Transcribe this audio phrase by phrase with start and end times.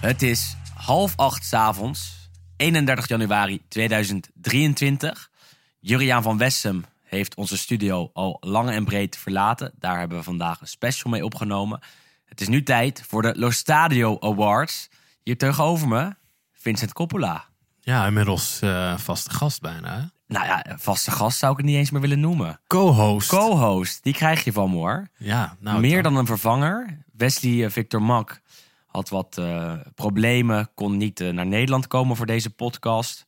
[0.00, 2.21] Het is half acht 's avonds,
[2.62, 5.30] 31 januari 2023.
[5.80, 9.72] Juriaan van Wessem heeft onze studio al lang en breed verlaten.
[9.78, 11.80] Daar hebben we vandaag een special mee opgenomen.
[12.24, 14.88] Het is nu tijd voor de Lo Stadio Awards.
[15.22, 16.14] Hier tegenover me,
[16.52, 17.44] Vincent Coppola.
[17.80, 19.94] Ja, inmiddels eh, vaste gast bijna.
[19.94, 20.02] hè?
[20.26, 22.60] Nou ja, vaste gast zou ik het niet eens meer willen noemen.
[22.66, 23.28] Co-host.
[23.28, 25.08] Co-host, die krijg je van me hoor.
[25.18, 27.04] ja, nou, Meer dan een vervanger.
[27.12, 28.41] Wesley eh, Victor Mak
[28.92, 33.24] had wat eh, problemen, kon niet eh, naar Nederland komen voor deze podcast.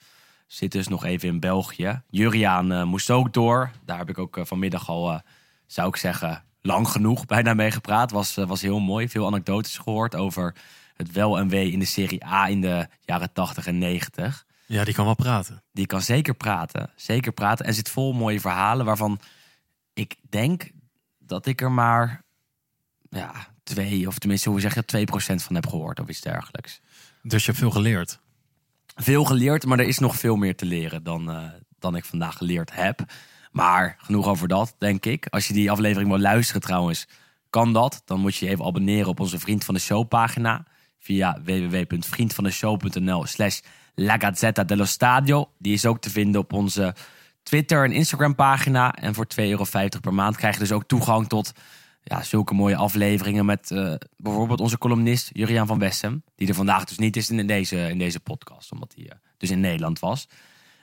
[0.46, 2.02] Zit dus nog even in België.
[2.10, 3.70] Juriaan eh, moest ook door.
[3.84, 5.20] Daar heb ik ook vanmiddag al,
[5.66, 8.10] zou ik zeggen, lang genoeg bijna mee gepraat.
[8.10, 9.08] Was, was heel mooi.
[9.08, 10.54] Veel anekdotes gehoord over
[10.94, 14.46] het wel en wee in de Serie A in de jaren 80 en 90.
[14.66, 15.62] Ja, die kan wel praten.
[15.72, 16.90] Die kan zeker praten.
[16.96, 17.66] Zeker praten.
[17.66, 19.20] En zit vol mooie verhalen waarvan
[19.92, 20.70] ik denk
[21.18, 22.22] dat ik er maar
[23.08, 26.80] ja, twee, of tenminste, hoe zeg je, dat, 2% van heb gehoord of iets dergelijks.
[27.22, 28.18] Dus je hebt veel geleerd.
[28.94, 31.42] Veel geleerd, maar er is nog veel meer te leren dan, eh,
[31.78, 33.04] dan ik vandaag geleerd heb.
[33.52, 35.26] Maar genoeg over dat, denk ik.
[35.26, 37.06] Als je die aflevering wil luisteren trouwens,
[37.50, 38.02] kan dat.
[38.04, 40.66] Dan moet je je even abonneren op onze Vriend van de Show pagina.
[40.98, 43.60] Via www.vriendvandeshow.nl slash
[43.94, 45.50] La Gazzetta dello Stadio.
[45.58, 46.94] Die is ook te vinden op onze
[47.42, 48.92] Twitter en Instagram pagina.
[48.92, 49.64] En voor 2,50 euro
[50.00, 51.52] per maand krijg je dus ook toegang tot
[52.04, 56.22] ja, zulke mooie afleveringen met eh, bijvoorbeeld onze columnist Juriaan van Wessem.
[56.36, 59.50] Die er vandaag dus niet is in deze, in deze podcast, omdat hij eh, dus
[59.50, 60.28] in Nederland was.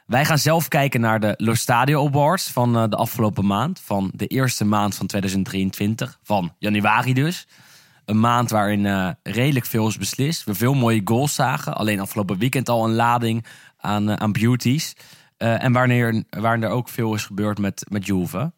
[0.05, 3.80] Wij gaan zelf kijken naar de Lo Stadio Awards van eh, de afgelopen maand.
[3.80, 7.47] Van de eerste maand van 2023, van januari dus.
[8.06, 10.44] Een maand waarin redelijk veel is beslist.
[10.44, 11.75] We veel mooie goals zagen.
[11.75, 13.46] Alleen afgelopen weekend al een lading
[13.78, 14.96] aan, aan beauties.
[15.38, 18.51] En wanneer, waarin er ook veel is gebeurd met, met Juve.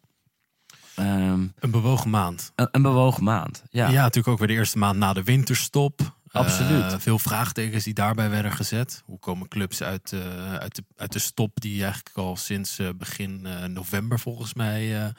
[0.94, 2.52] Ehm, Een bewogen maand.
[2.54, 3.62] een, een bewogen maand.
[3.70, 3.88] Ja.
[3.88, 4.00] Ja.
[4.02, 6.12] natuurlijk ook weer de eerste maand na de winterstop.
[6.30, 6.92] Absoluut.
[6.92, 9.02] Eh, veel vraagtekens die daarbij werden gezet.
[9.04, 12.88] Hoe komen clubs uit, eh, uit, de, uit de stop die eigenlijk al sinds eh,
[12.96, 15.12] begin november volgens mij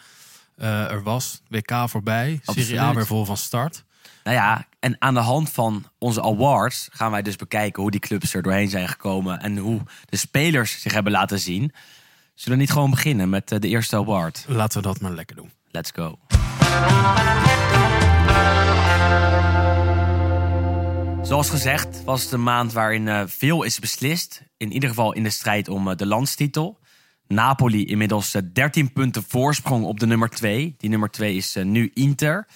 [0.58, 1.42] er was.
[1.48, 2.40] WK voorbij.
[2.44, 3.84] Serie A weer vol van start.
[4.24, 8.00] Nou ja, en aan de hand van onze awards gaan wij dus bekijken hoe die
[8.00, 9.40] clubs er doorheen zijn gekomen.
[9.40, 11.74] En hoe de spelers zich hebben laten zien.
[12.34, 14.46] Zullen we niet gewoon beginnen met de eerste award?
[14.48, 15.52] Laten we dat maar lekker doen.
[15.76, 16.16] Let's go.
[21.28, 24.44] Zoals gezegd was het een maand waarin eh, veel is beslist.
[24.58, 26.80] In ieder geval in de strijd om eh, de landstitel.
[27.28, 30.76] Napoli inmiddels eh, 13 punten voorsprong op de nummer 2.
[30.78, 32.48] Die nummer 2 is eh, nu Inter.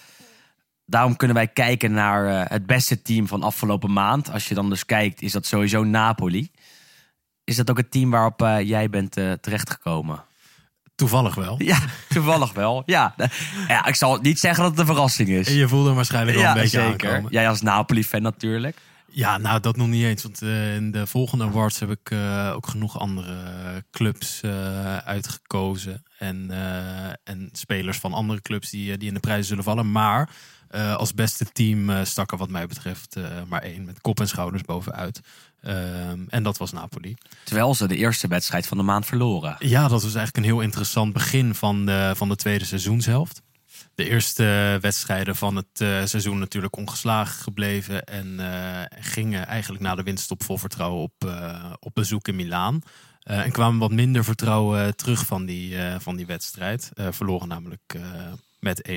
[0.89, 4.31] Daarom kunnen wij kijken naar eh, het beste team van afgelopen maand.
[4.31, 6.51] Als je dan dus kijkt, is dat sowieso Napoli.
[7.43, 10.23] Is dat ook het team waarop eh, jij bent eh, terechtgekomen?
[10.99, 11.55] Toevallig wel.
[11.57, 11.79] Ja,
[12.09, 12.83] toevallig wel.
[12.85, 13.15] Ja.
[13.67, 15.47] ja, ik zal niet zeggen dat het een verrassing is.
[15.47, 17.31] En je voelde hem waarschijnlijk wel een beetje aankomen.
[17.31, 18.77] Jij als Napoli-fan natuurlijk.
[19.11, 20.23] Ja, nou dat nog niet eens.
[20.23, 23.35] Want eh, in de volgende awards heb ik eh, ook genoeg andere
[23.91, 26.03] clubs eh, uitgekozen.
[26.17, 26.51] En,
[27.23, 29.91] en spelers van andere clubs die, die in de prijzen zullen vallen.
[29.91, 30.29] Maar
[30.97, 33.15] als beste team stak er wat mij betreft
[33.47, 33.85] maar één.
[33.85, 35.21] Met kop en schouders bovenuit.
[35.61, 37.15] Ehm, en dat was Napoli.
[37.43, 39.55] Terwijl ze de eerste wedstrijd van de maand verloren.
[39.59, 43.41] Ja, dat was eigenlijk een heel interessant begin van de, van de tweede seizoenshelft.
[43.95, 48.03] De eerste wedstrijden van het eh, seizoen natuurlijk ongeslagen gebleven.
[48.03, 52.81] En eh, gingen eigenlijk na de winststop vol vertrouwen op, eh, op bezoek in Milaan.
[53.23, 56.91] En kwamen wat minder vertrouwen terug van die, van die wedstrijd.
[57.09, 57.99] Verloren namelijk
[58.59, 58.93] met 1-0.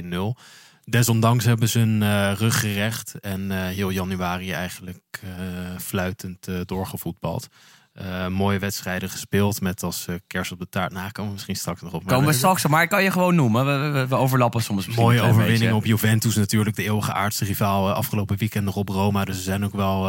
[0.84, 3.15] Desondanks hebben ze hun eh, rug gerecht.
[3.20, 7.48] En eh, heel januari eigenlijk eh, fluitend doorgevoetbald.
[7.93, 10.93] Eh, mooie wedstrijden gespeeld met als eh, kers op de taart.
[10.93, 12.06] Nou, komen we misschien straks nog op.
[12.06, 13.67] Komen we straks, op, maar ik kan je gewoon noemen.
[13.67, 16.77] We, we, we overlappen soms misschien Mooie overwinning op Juventus natuurlijk.
[16.77, 19.25] De eeuwige aardse rivaal eh, afgelopen weekend nog op Roma.
[19.25, 20.03] Dus er zijn ook wel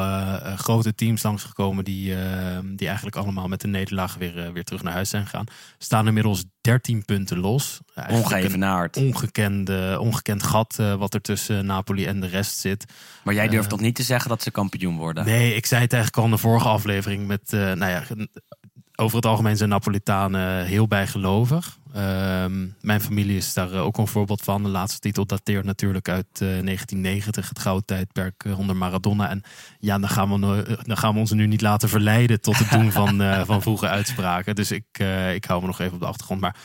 [0.57, 2.15] grote teams langsgekomen die,
[2.75, 5.45] die eigenlijk allemaal met de nederlaag weer, weer terug naar huis zijn gegaan.
[5.77, 7.79] Staan inmiddels 13 punten los.
[8.09, 8.97] Ongeëvenaard.
[8.97, 12.85] ongekende, ongekend gat wat er tussen Napoli en de rest zit.
[13.23, 15.25] Maar jij durft toch niet te zeggen dat ze kampioen worden?
[15.25, 18.03] Nee, ik zei het eigenlijk al in de vorige aflevering met, nou ja,
[18.95, 21.77] over het algemeen zijn Napolitanen heel bijgelovig.
[21.93, 24.63] Ehm, mijn familie is daar ook een voorbeeld van.
[24.63, 29.29] De laatste titel dateert natuurlijk uit 1990, het gouden tijdperk onder Maradona.
[29.29, 29.41] En
[29.79, 32.91] ja, dan gaan, we, dan gaan we ons nu niet laten verleiden tot het doen
[32.91, 34.55] van, van vroege uitspraken.
[34.55, 34.99] Dus ik,
[35.33, 36.41] ik hou me nog even op de achtergrond.
[36.41, 36.55] Maar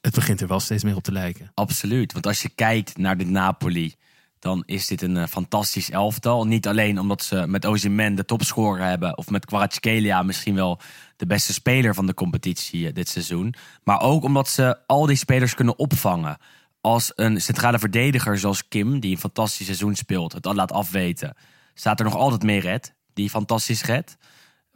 [0.00, 1.50] het begint er wel steeds meer op te lijken.
[1.54, 2.12] Absoluut.
[2.12, 3.94] Want als je kijkt naar dit Napoli,
[4.42, 6.46] dan is dit een fantastisch elftal.
[6.46, 10.80] Niet alleen omdat ze met Osimhen de topscorer hebben, of met Kvaratskhelia misschien wel
[11.16, 13.54] de beste speler van de competitie dit seizoen,
[13.84, 16.38] maar ook omdat ze al die spelers kunnen opvangen.
[16.80, 21.36] Als een centrale verdediger zoals Kim, die een fantastisch seizoen speelt, het al laat afweten,
[21.74, 24.16] staat er nog altijd mee red, die fantastisch red.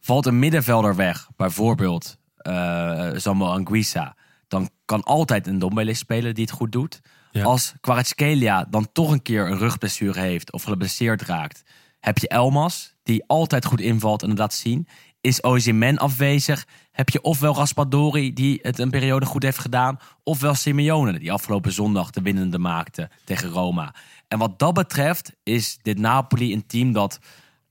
[0.00, 4.16] Valt een middenvelder weg, bijvoorbeeld uh, Samuel Anguissa,
[4.48, 7.00] dan kan altijd een Dombele spelen die het goed doet.
[7.42, 11.62] Als Kvaratskhelia dan toch een keer een rugblessure heeft of geblesseerd raakt,
[12.00, 14.88] heb je Elmas, die altijd goed invalt en het laat zien.
[15.20, 20.54] Is Ozyman afwezig, heb je ofwel Raspadori, die het een periode goed heeft gedaan, ofwel
[20.54, 23.94] Simeone, die afgelopen zondag de winnende maakte tegen Roma.
[24.28, 27.18] En wat dat betreft is dit Napoli een team dat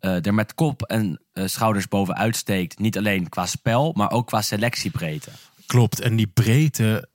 [0.01, 2.79] uh, er met kop en uh, schouders bovenuit steekt.
[2.79, 5.31] Niet alleen qua spel, maar ook qua selectiebreedte.
[5.65, 7.09] Klopt, en die breedte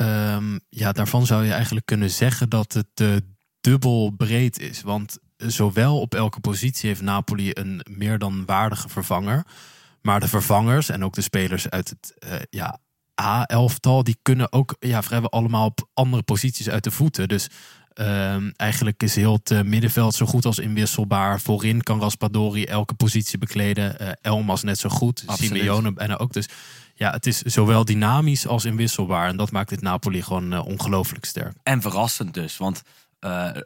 [0.00, 3.16] Um, ja, daarvan zou je eigenlijk kunnen zeggen dat het uh,
[3.60, 4.82] dubbel breed is.
[4.82, 9.46] Want zowel op elke positie heeft Napoli een meer dan waardige vervanger.
[10.02, 12.78] Maar de vervangers en ook de spelers uit het uh, ja,
[13.20, 17.28] A-elftal, die kunnen ook ja, vrijwel allemaal op andere posities uit de voeten.
[17.28, 17.48] Dus
[17.94, 21.40] um, eigenlijk is heel het uh, middenveld zo goed als inwisselbaar.
[21.40, 23.96] Voorin kan Raspadori elke positie bekleden.
[24.00, 25.22] Uh, Elmas net zo goed.
[25.26, 25.50] Absoluut.
[25.50, 26.32] Simeone bijna ook.
[26.32, 26.48] Dus
[26.94, 29.28] ja, het is zowel dynamisch als inwisselbaar.
[29.28, 31.56] En dat maakt dit Napoli gewoon uh, ongelooflijk sterk.
[31.62, 32.56] En verrassend dus.
[32.56, 32.82] Want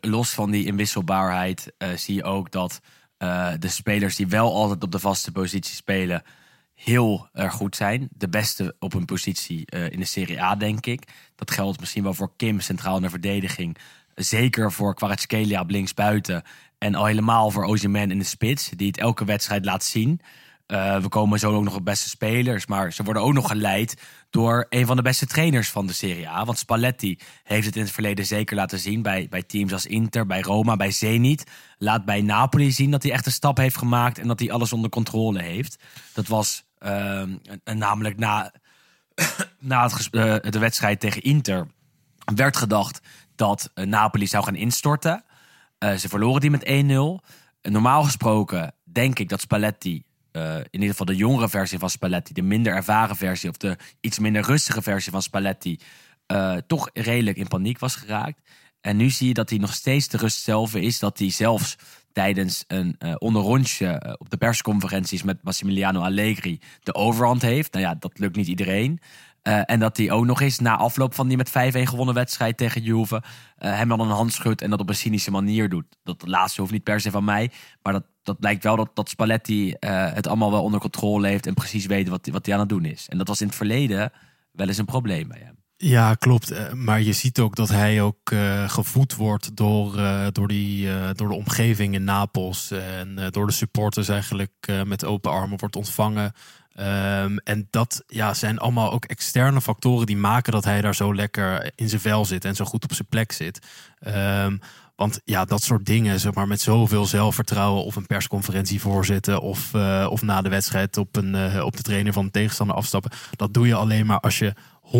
[0.01, 2.81] los van die inwisselbaarheid zie je ook dat
[3.59, 6.23] de spelers die wel altijd op de vaste positie spelen,
[6.85, 8.09] heel erg goed zijn.
[8.11, 11.03] De beste op hun positie in de Serie A, denk ik.
[11.37, 13.77] Dat geldt misschien wel voor Kim, centraal de verdediging.
[14.15, 16.43] Zeker voor Kvaratskhelia op linksbuiten.
[16.79, 20.21] En al helemaal voor Ozyman in de spits, die het elke wedstrijd laat zien.
[20.67, 22.67] Uh, we komen zo ook nog op beste spelers.
[22.67, 26.29] Maar ze worden ook nog geleid door een van de beste trainers van de Serie
[26.29, 26.45] A.
[26.45, 29.03] Want Spalletti heeft het in het verleden zeker laten zien.
[29.03, 31.45] Bij, bij teams als Inter, bij Roma, bij Zenit.
[31.79, 34.19] Laat bij Napoli zien dat hij echt een stap heeft gemaakt.
[34.19, 35.83] En dat hij alles onder controle heeft.
[36.13, 37.23] Dat was uh,
[37.65, 38.53] namelijk na,
[39.59, 41.67] na het, uh, de wedstrijd tegen Inter.
[42.35, 43.01] Werd gedacht
[43.35, 45.25] dat Napoli zou gaan instorten.
[45.79, 47.23] ze verloren die met
[47.65, 47.73] 1-0.
[47.73, 52.43] Normaal gesproken denk ik dat Spalletti in ieder geval de jongere versie van Spalletti, de
[52.43, 55.79] minder ervaren versie of de iets minder rustige versie van Spalletti,
[56.67, 58.41] toch redelijk in paniek was geraakt.
[58.81, 60.99] En nu zie je dat hij nog steeds de rust zelf is.
[60.99, 61.77] Dat hij zelfs
[62.13, 67.73] tijdens een uh, onderrondje op de persconferenties met Massimiliano Allegri de overhand heeft.
[67.73, 69.01] Nou ja, dat lukt niet iedereen.
[69.43, 71.53] Uh, en dat hij ook nog eens na afloop van die met 5-1
[71.83, 73.23] gewonnen wedstrijd tegen Juve
[73.57, 75.85] hem dan een hand schudt en dat op een cynische manier doet.
[76.03, 77.51] Dat laatste hoeft niet per se van mij,
[77.83, 81.55] maar dat, dat blijkt wel dat, dat Spalletti het allemaal wel onder controle heeft en
[81.55, 83.09] precies weet wat, wat hij aan het doen is.
[83.09, 84.13] En dat was in het verleden
[84.53, 85.60] wel eens een probleem bij hem.
[85.83, 86.75] Ja, klopt.
[86.75, 91.29] Maar je ziet ook dat hij ook uh, gevoed wordt door, uh, door, die, door
[91.29, 92.71] de omgeving in Napels.
[92.71, 96.33] En door de supporters eigenlijk met open armen wordt ontvangen.
[96.81, 101.15] Um, en dat ja, zijn allemaal ook externe factoren die maken dat hij daar zo
[101.15, 103.67] lekker in zijn vel zit en zo goed op zijn plek zit.
[104.07, 104.61] Um,
[105.01, 109.75] want ja, dat soort dingen, zeg maar, met zoveel zelfvertrouwen of een persconferentie voorzitten of,
[109.75, 113.11] uh, of na de wedstrijd op, een, uh, op de trainer van de tegenstander afstappen.
[113.37, 114.93] Dat doe je alleen maar als je 100%,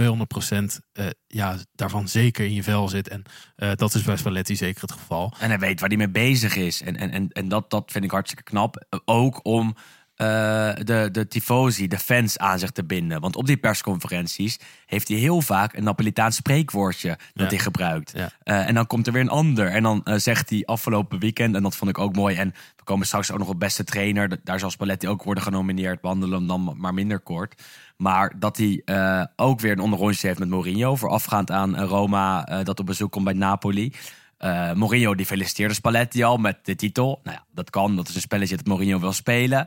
[0.00, 3.08] 200% uh, ja, daarvan zeker in je vel zit.
[3.08, 3.22] En
[3.74, 5.34] dat is bij Spalletti zeker het geval.
[5.38, 6.82] En hij weet waar hij mee bezig is.
[6.82, 8.86] En, en, en, en dat, dat vind ik hartstikke knap.
[9.04, 9.74] Ook om
[10.22, 13.20] uh, de, de tifosi, de fans aan zich te binden.
[13.20, 17.46] Want op die persconferenties heeft hij heel vaak een Napolitaans spreekwoordje dat ja.
[17.46, 18.12] hij gebruikt.
[18.14, 18.30] Ja.
[18.44, 19.66] Uh, en dan komt er weer een ander.
[19.66, 22.36] En dan uh, zegt hij afgelopen weekend, en dat vond ik ook mooi.
[22.36, 24.38] En we komen straks ook nog op beste trainer.
[24.44, 26.00] Daar zal Spalletti ook worden genomineerd.
[26.00, 27.62] Behandelen hem dan maar minder kort.
[27.96, 28.82] Maar dat hij
[29.36, 30.96] ook weer een onderrondje heeft met Mourinho.
[30.96, 33.92] Voorafgaand aan Roma, dat op bezoek komt bij Napoli.
[34.44, 37.20] Uh, Mourinho die feliciteerde Spalletti al met de titel.
[37.22, 37.96] Nou ja, dat kan.
[37.96, 39.66] Dat is een spelletje dat Mourinho wil spelen.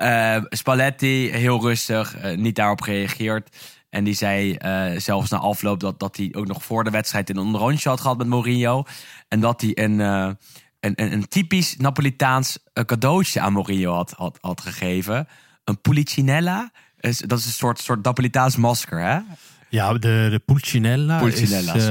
[0.00, 3.56] Uh, Spalletti, heel rustig, uh, niet daarop gereageerd.
[3.90, 7.30] En die zei uh, zelfs na afloop dat, dat hij ook nog voor de wedstrijd
[7.30, 8.84] een onderrondje had gehad met Mourinho.
[9.28, 10.36] En dat hij een, een,
[10.80, 15.28] een, een, typisch Napolitaans cadeautje aan Mourinho had, had, had gegeven.
[15.64, 16.70] Een Pulcinella.
[17.00, 19.18] Dat is een soort, soort Napolitaans masker, hè?
[19.68, 19.98] Ja, de,
[20.30, 21.88] de Pulcinella, Pulcinella is...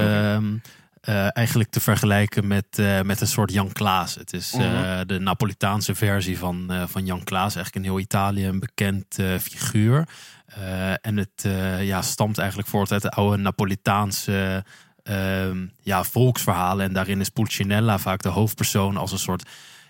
[1.01, 4.15] eh, eigenlijk te vergelijken met, eh, met een soort Jan Klaas.
[4.15, 5.05] Het is eh, Mhm.
[5.07, 7.55] de Napolitaanse versie van, eh, van Jan Klaas.
[7.55, 10.07] Eigenlijk in heel Italië een bekend eh, figuur.
[10.45, 14.63] Eh, en het eh, ja, stamt eigenlijk voort uit de oude Napolitaanse
[15.03, 16.85] ehm, ja, volksverhalen.
[16.85, 19.49] En daarin is Pulcinella vaak de hoofdpersoon als een soort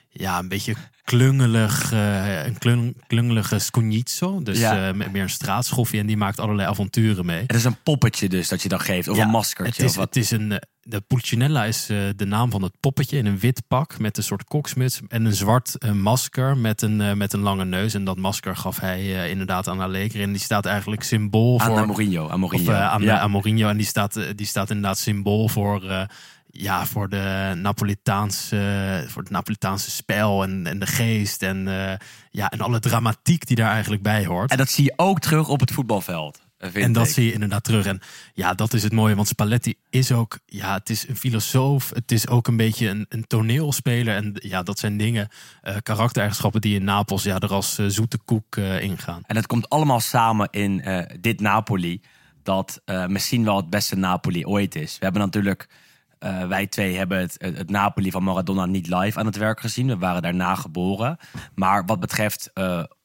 [0.10, 4.42] ja, een beetje klungelig, eh, een klung, klungelige scognizzo.
[4.44, 4.88] Dus Ja.
[4.88, 6.00] eh, met meer een straatschoffie.
[6.00, 7.42] En die maakt allerlei avonturen mee.
[7.42, 9.08] Het is een poppetje dus dat je dan geeft.
[9.08, 9.84] Of Ja, een Het maskertje.
[9.84, 10.06] is, of wat.
[10.06, 13.40] het is een, eh, de Pulcinella is eh, de naam van het poppetje in een
[13.40, 17.34] wit pak met een soort koksmuts en een zwart eh, masker met een, eh, met
[17.34, 17.94] een lange neus.
[17.94, 20.22] En dat masker gaf hij inderdaad aan Allegri.
[20.22, 21.86] En die staat eigenlijk symbool Aan voor...
[21.86, 22.30] Mourinho.
[22.30, 22.74] Aan Mourinho.
[22.74, 23.20] aan, ja.
[23.20, 23.70] aan Mourinho.
[23.70, 26.08] En die staat, die staat inderdaad symbool voor,
[26.48, 31.44] ja, voor, de Napolitaanse, voor het Napolitaanse spel en, en de geest.
[31.44, 31.66] En,
[32.32, 34.52] ja, en alle dramatiek die daar eigenlijk bij hoort.
[34.52, 36.41] En dat zie je ook terug op het voetbalveld.
[36.62, 37.14] En dat ik.
[37.14, 37.86] zie je inderdaad terug.
[37.86, 38.00] En
[38.34, 39.16] ja, dat is het mooie.
[39.16, 41.90] Want Spalletti is ook, ja, het is een filosoof.
[41.94, 44.16] Het is ook een beetje een, een toneelspeler.
[44.16, 45.28] En ja, dat zijn dingen,
[45.62, 49.22] eh, karaktereigenschappen die in Napels ja, er als eh, zoete koek eh, ingaan.
[49.26, 50.84] En het komt allemaal samen in
[51.20, 52.02] dit Napoli.
[52.44, 54.98] Dat misschien wel het beste Napoli ooit is.
[54.98, 55.70] We hebben natuurlijk,
[56.48, 59.88] wij twee hebben het, het, Napoli van Maradona niet live aan het werk gezien.
[59.88, 61.18] We waren daarna geboren.
[61.56, 62.50] Maar wat betreft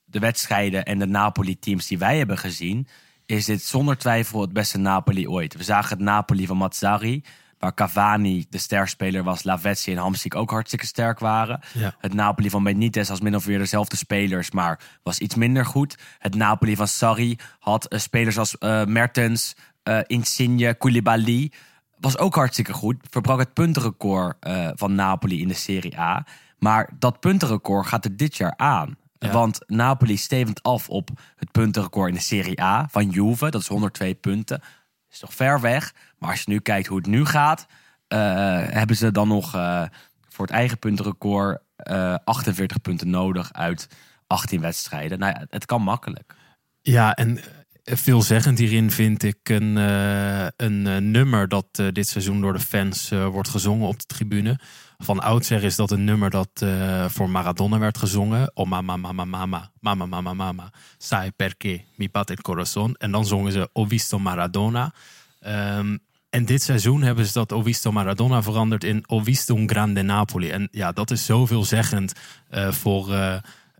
[0.04, 2.88] de wedstrijden en de Napoli-teams die wij hebben gezien,
[3.26, 5.56] is dit zonder twijfel het beste Napoli ooit.
[5.56, 7.22] We zagen het Napoli van Mazzari,
[7.58, 11.60] waar Cavani de sterspeler was, Lavezzi en Hamsik ook hartstikke sterk waren.
[11.72, 11.94] Ja.
[11.98, 15.98] Het Napoli van Benitez als min of meer dezelfde spelers, maar was iets minder goed.
[16.18, 21.52] Het Napoli van Sarri had eh, spelers als eh, Mertens, eh, Insigne, Koulibaly.
[21.98, 22.96] Was ook hartstikke goed.
[23.10, 24.36] Verbrak het puntenrecord
[24.74, 26.26] van Napoli in de Serie A.
[26.58, 28.96] Maar dat puntenrecord gaat er dit jaar aan.
[29.18, 29.32] Ja.
[29.32, 33.50] Want Napoli stevend af op het puntenrecord in de Serie A van Juve.
[33.50, 34.60] Dat is 102 punten.
[35.10, 35.94] Is toch ver weg.
[36.18, 37.66] Maar als je nu kijkt hoe het nu gaat,
[38.08, 38.18] eh,
[38.68, 39.82] hebben ze dan nog eh,
[40.28, 43.88] voor het eigen puntenrecord eh 48 punten nodig uit
[44.26, 45.18] 18 wedstrijden.
[45.18, 46.34] Nou ja, het kan makkelijk.
[46.82, 47.38] Ja, en
[47.84, 52.52] eh, veelzeggend hierin vind ik een, eh, een eh, nummer dat eh, dit seizoen door
[52.52, 54.58] de fans eh, wordt gezongen op de tribune.
[54.98, 58.50] Van oudsher is dat een nummer dat eh, voor Maradona werd gezongen.
[58.54, 60.70] Oh mama, mama, mama, mama, mama, mama.
[60.98, 62.94] Sai perché mi batte il corazon.
[62.94, 64.92] En dan zongen ze Ho visto Maradona.
[65.40, 65.96] Ehm,
[66.30, 70.02] en dit seizoen hebben ze dat Ho visto Maradona veranderd in Ho visto un grande
[70.02, 70.50] Napoli.
[70.50, 72.12] En ja, dat is zoveelzeggend
[72.50, 73.12] eh voor...
[73.12, 73.36] eh,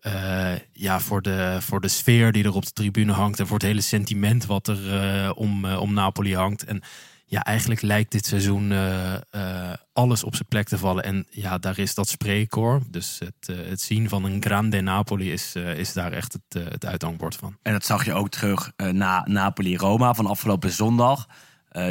[0.06, 3.38] eh, ja, voor, de, voor de sfeer die er op de tribune hangt.
[3.38, 6.64] En voor het hele sentiment wat er eh, om, eh, om Napoli hangt.
[6.64, 6.82] En
[7.28, 11.04] ja, eigenlijk lijkt dit seizoen eh, eh, alles op zijn plek te vallen.
[11.04, 12.80] En ja, daar is dat spreekkoor.
[12.90, 16.86] Dus het, eh, het zien van een grande Napoli is, is daar echt het, het
[16.86, 17.56] uithangbord van.
[17.62, 21.26] En dat zag je ook terug na Napoli-Roma van afgelopen zondag.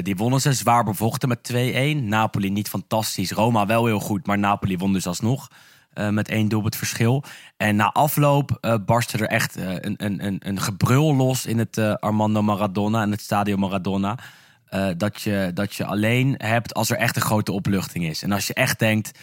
[0.01, 2.07] Die wonnen ze zwaar bevochten met 2-1.
[2.07, 3.31] Napoli niet fantastisch.
[3.31, 5.47] Roma wel heel goed, maar Napoli won dus alsnog.
[5.93, 7.23] met één doelpunt verschil.
[7.57, 12.41] En na afloop barstte er echt een, een, een, een gebrul los in het Armando
[12.41, 14.17] Maradona en het Stadio Maradona.
[14.65, 18.23] Eh, dat, je, dat je alleen hebt als er echt een grote opluchting is.
[18.23, 19.19] En als je echt denkt,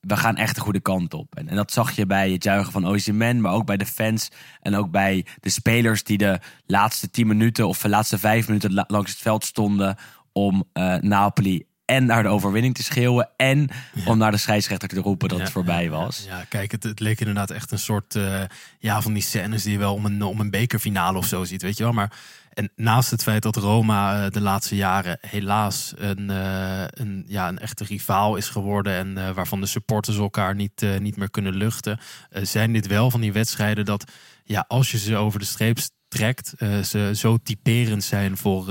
[0.00, 1.36] we gaan echt de goede kant op.
[1.36, 4.28] En, en dat zag je bij het juichen van Ozyman, maar ook bij de fans
[4.60, 8.74] en ook bij de spelers die de laatste tien minuten of de laatste vijf minuten
[8.74, 9.96] la- langs het veld stonden
[10.32, 13.68] om eh, Napoli en naar de overwinning te schreeuwen en
[14.06, 16.24] om naar de scheidsrechter te roepen dat Ja, het voorbij was.
[16.28, 18.42] Ja, ja, kijk, het, het leek inderdaad echt een soort eh,
[18.78, 21.62] ja, van die scènes die je wel om een, om een bekerfinale of zo ziet,
[21.62, 21.92] weet je wel.
[21.92, 22.12] Maar
[22.58, 27.48] en naast het feit dat Roma eh, de laatste jaren helaas een, eh, een, ja,
[27.48, 31.54] een echte rivaal is geworden en eh, waarvan de supporters elkaar niet, niet meer kunnen
[31.54, 31.98] luchten,
[32.30, 34.12] zijn dit wel van die wedstrijden dat
[34.44, 36.52] ja, als je ze over de streep trekt,
[36.84, 38.70] ze zo typerend zijn voor,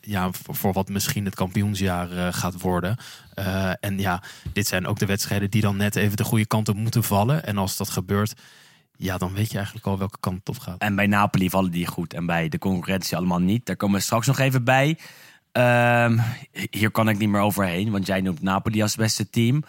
[0.00, 2.96] ja, voor, wat misschien het kampioensjaar gaat worden.
[3.80, 4.22] En ja,
[4.52, 7.44] dit zijn ook de wedstrijden die dan net even de goede kant op moeten vallen.
[7.44, 8.34] En als dat gebeurt,
[8.96, 10.78] ja, dan weet je eigenlijk al welke kant het op gaat.
[10.78, 13.66] En bij Napoli vallen die goed en bij de concurrentie allemaal niet.
[13.66, 14.98] Daar komen we straks nog even bij.
[15.52, 16.18] Ehm,
[16.70, 19.62] hier kan ik niet meer overheen, want jij noemt Napoli als beste team.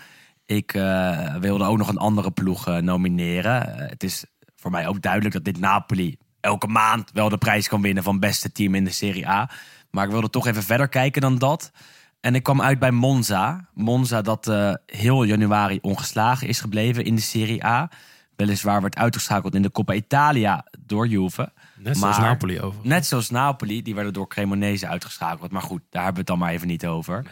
[0.46, 3.78] Ik eh, wilde ook nog een andere ploeg eh, nomineren.
[3.78, 7.68] Eh, het is voor mij ook duidelijk dat dit Napoli elke maand wel de prijs
[7.68, 9.50] kan winnen van beste team in de Serie A.
[9.92, 11.72] Maar ik wilde toch even verder kijken dan dat.
[12.20, 13.70] En ik kwam uit bij Monza.
[13.74, 14.52] Monza dat
[14.86, 17.90] heel januari ongeslagen is gebleven in de Serie A.
[18.36, 21.52] Weliswaar werd uitgeschakeld in de Coppa Italia door Juve.
[21.76, 22.80] Net zoals Maar- Napoli over.
[22.84, 25.52] Net zoals Napoli, die werden door Cremonese uitgeschakeld.
[25.52, 27.26] Maar goed, daar hebben we het dan maar even niet over.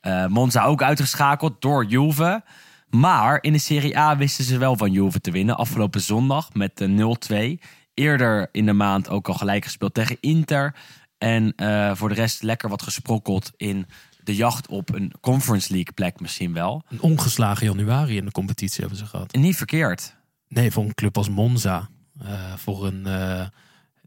[0.00, 2.42] Eh, Monza ook uitgeschakeld door Juve.
[2.88, 5.56] Maar in de Serie A wisten ze wel van Juve te winnen.
[5.56, 7.60] Afgelopen zondag met eh, 0-2.
[7.94, 10.74] Eerder in de maand ook al gelijk gespeeld tegen Inter.
[11.18, 15.72] En eh, voor de rest lekker wat gesprokkeld in de de jacht op een Conference
[15.72, 16.82] League plek misschien wel.
[16.88, 19.32] Een ongeslagen januari in de competitie hebben ze gehad.
[19.32, 20.16] Niet verkeerd.
[20.50, 21.88] Nee, voor een club als Monza.
[22.20, 23.46] eh, voor een uh,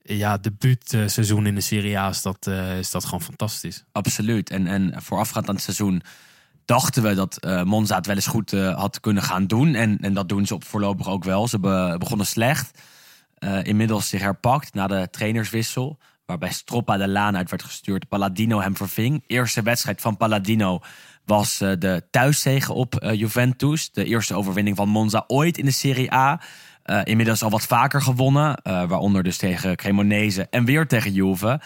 [0.02, 3.84] ja, debuutseizoen in de Serie A is dat, uh, is dat gewoon fantastisch.
[3.92, 4.50] Absoluut.
[4.50, 6.02] En, en voorafgaand aan het seizoen
[6.66, 9.76] dachten we dat Monza het wel eens goed had kunnen gaan doen.
[9.76, 11.48] En, en dat doen ze op voorlopig ook wel.
[11.48, 12.82] Ze be begonnen slecht.
[13.64, 16.00] inmiddels zich herpakt na de trainerswissel.
[16.26, 18.08] Waarbij Stroppa de laan uit werd gestuurd.
[18.08, 19.24] Palladino hem verving.
[19.28, 20.82] Eerste wedstrijd van Palladino
[21.26, 23.92] was de thuiszege op Juventus.
[23.92, 26.42] De eerste overwinning van Monza ooit in de Serie A.
[26.86, 28.60] Uh, inmiddels al wat vaker gewonnen.
[28.64, 31.62] Waaronder dus tegen Cremonese en weer tegen Juve.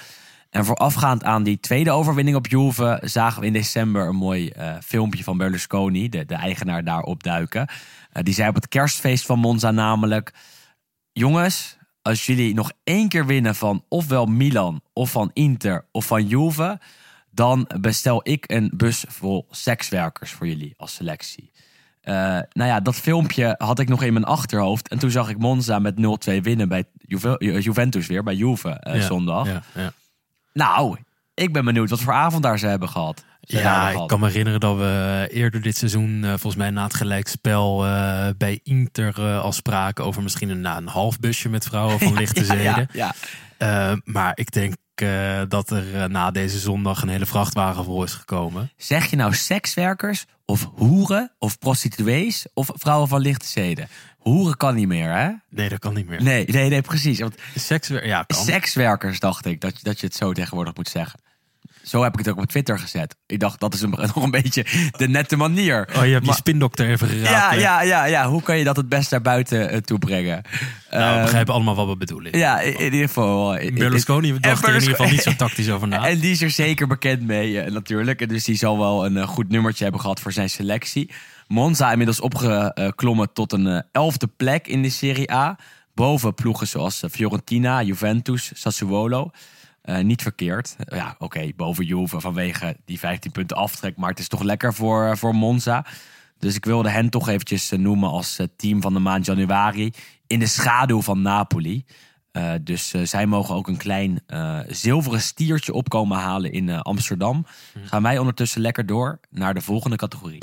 [0.49, 2.99] En voorafgaand aan die tweede overwinning op Juve...
[3.03, 4.51] zagen we in december een mooi
[4.83, 6.09] filmpje van Berlusconi...
[6.09, 7.67] de, de eigenaar daar opduiken.
[8.11, 10.33] die zei op het kerstfeest van Monza namelijk...
[11.11, 14.81] Jongens, als jullie nog één keer winnen van ofwel Milan...
[14.93, 16.79] of van Inter of van Juve...
[17.37, 21.51] dan bestel ik een bus vol sekswerkers voor jullie als selectie.
[22.03, 22.13] Uh,
[22.49, 24.87] nou ja, dat filmpje had ik nog in mijn achterhoofd.
[24.87, 25.95] En toen zag ik Monza met
[26.29, 29.47] 0-2 winnen bij Juve, Juventus weer, bij Juve uh, ja, zondag.
[29.47, 29.91] Ja, ja.
[30.53, 30.97] Nou,
[31.33, 33.25] ik ben benieuwd wat voor avond daar ze hebben gehad.
[33.41, 34.07] Ze ja, hebben ik gehad.
[34.07, 37.77] kan me herinneren dat we eerder dit seizoen, uh, volgens mij na het gelijkspel,
[38.37, 42.39] bij Inter al spraken over misschien een, nou, een half busje met vrouwen van lichte
[42.39, 42.87] ja, zeden.
[42.91, 43.13] ja,
[43.59, 43.91] ja.
[43.91, 48.03] Uh, maar ik denk uh, dat er uh, na deze zondag een hele vrachtwagen voor
[48.03, 48.71] is gekomen.
[48.77, 53.87] Zeg je nou sekswerkers of hoeren of prostituees of vrouwen van lichte zeden?
[54.17, 55.29] Hoeren kan niet meer, hè?
[55.49, 56.23] Nee, dat kan niet meer.
[56.23, 57.19] Nee, nee, nee precies.
[57.19, 58.43] Want Sekswer ja, kan.
[58.43, 61.19] sekswerkers dacht ik dat, je- dat je het zo tegenwoordig moet zeggen.
[61.87, 63.15] Zo heb ik het ook op Twitter gezet.
[63.25, 64.65] Ik dacht, dat is een, nog een beetje
[64.97, 65.87] de nette manier.
[65.97, 67.29] Oh, je hebt Maar- je spindokter even geraakt.
[67.29, 67.55] Ja, hè?
[67.55, 68.29] ja, ja, ja.
[68.29, 70.41] Hoe kan je dat het best naar buiten eh, toe brengen?
[70.91, 72.37] Nou, we Eh, begrijpen allemaal wat we bedoelen.
[72.37, 73.55] ja, in, ieder geval.
[73.55, 76.05] eh, Berlusconi dacht er in ieder geval niet zo tactisch over na.
[76.09, 78.21] En die is er zeker bekend mee, eh, natuurlijk.
[78.21, 81.11] En Dus die zal wel een goed nummertje hebben gehad voor zijn selectie.
[81.47, 85.57] Monza inmiddels opgeklommen tot een elfde plek in de Serie A.
[85.95, 89.31] Boven ploegen zoals Fiorentina, Juventus, Sassuolo.
[89.87, 90.75] Eh, niet verkeerd.
[90.85, 93.97] Ja, oké, boven Juve vanwege die 15 punten aftrek.
[93.97, 95.85] Maar het is toch lekker voor, eh, voor Monza.
[96.39, 99.93] Dus ik wilde hen toch eventjes eh, noemen als team van de maand januari.
[100.27, 101.85] In de schaduw van Napoli.
[102.37, 107.45] Eh, dus zij mogen ook een klein eh, zilveren stiertje opkomen halen in eh, Amsterdam.
[107.83, 110.39] Gaan wij ondertussen lekker door naar de volgende categorie.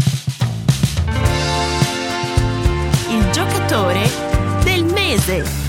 [3.09, 4.07] Il giocatore
[4.65, 5.64] del mese.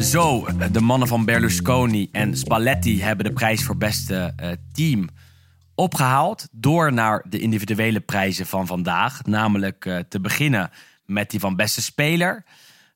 [0.00, 5.08] Zo, de mannen van Berlusconi en Spalletti hebben de prijs voor beste eh, team
[5.74, 6.48] opgehaald.
[6.52, 9.24] Door naar de individuele prijzen van vandaag.
[9.24, 10.70] Namelijk eh, te beginnen
[11.04, 12.44] met die van beste speler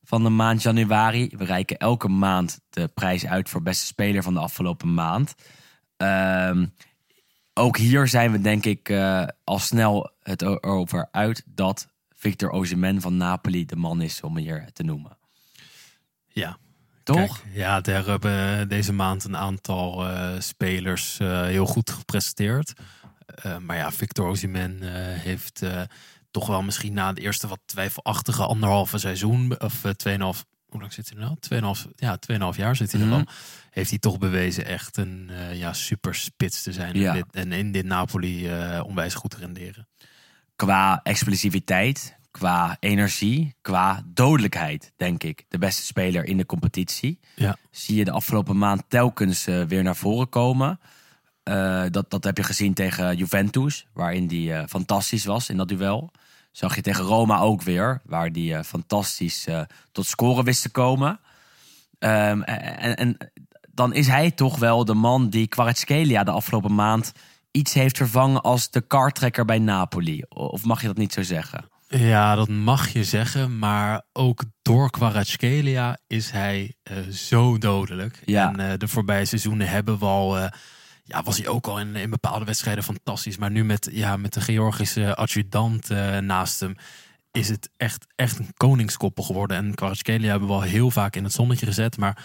[0.03, 1.31] van de maand januari.
[1.37, 5.35] We reiken elke maand de prijs uit voor beste speler van de afgelopen maand.
[5.97, 6.67] Ehm,
[7.55, 13.01] ook hier zijn we denk ik eh, al snel het over uit dat Victor Osimhen
[13.01, 15.19] van Napoli de man is om hier te noemen.
[16.27, 16.59] Ja.
[17.07, 17.17] Toch?
[17.43, 22.73] Kijk, ja, daar hebben deze maand een aantal eh, spelers eh, heel goed gepresteerd.
[23.27, 24.89] Eh, maar ja, Victor Osimhen eh,
[25.21, 25.81] heeft eh,
[26.31, 30.93] toch wel misschien na de eerste wat twijfelachtige anderhalve seizoen, of eh, tweeënhalf, hoe lang
[30.93, 31.37] zit hij er nou?
[31.41, 33.17] Tweeënhalf, ja, tweeënhalf jaar zit hij er Mhm.
[33.17, 33.25] al.
[33.71, 36.99] Heeft hij toch bewezen echt een eh, ja, super spits te zijn.
[36.99, 37.09] Ja.
[37.09, 39.89] En, dit, en in dit Napoli eh, onwijs goed te renderen.
[40.57, 45.45] qua explosiviteit, qua energie, qua dodelijkheid, denk ik.
[45.49, 47.19] De beste speler in de competitie.
[47.35, 47.57] Ja.
[47.71, 50.81] Zie je de afgelopen maand telkens eh, weer naar voren komen.
[51.43, 55.69] Eh, dat, dat heb je gezien tegen Juventus, waarin die eh, fantastisch was in dat
[55.69, 56.11] duel.
[56.51, 59.47] Zag je tegen Roma ook weer, waar die fantastisch
[59.93, 61.21] tot scoren wist te komen.
[61.99, 63.17] Ehm, en, en
[63.71, 67.13] dan is hij toch wel de man die Kvaratskhelia de afgelopen maand
[67.51, 70.23] iets heeft vervangen als de kartrekker bij Napoli.
[70.29, 71.75] Of mag je dat niet zo zeggen?
[71.89, 73.59] Ja, dat mag je zeggen.
[73.59, 78.23] Maar ook door Kvaratskhelia is hij eh, zo dodelijk.
[78.25, 78.53] Ja.
[78.53, 80.39] En eh, de voorbije seizoenen hebben we al...
[80.39, 80.49] eh,
[81.03, 83.37] ja, was hij ook al in, in bepaalde wedstrijden fantastisch.
[83.37, 85.89] Maar nu met, ja, met de Georgische adjudant
[86.21, 86.77] naast hem...
[87.31, 89.57] is het echt, echt een koningskoppel geworden.
[89.57, 91.97] En Kvaratskhelia hebben we al heel vaak in het zonnetje gezet.
[91.97, 92.25] Maar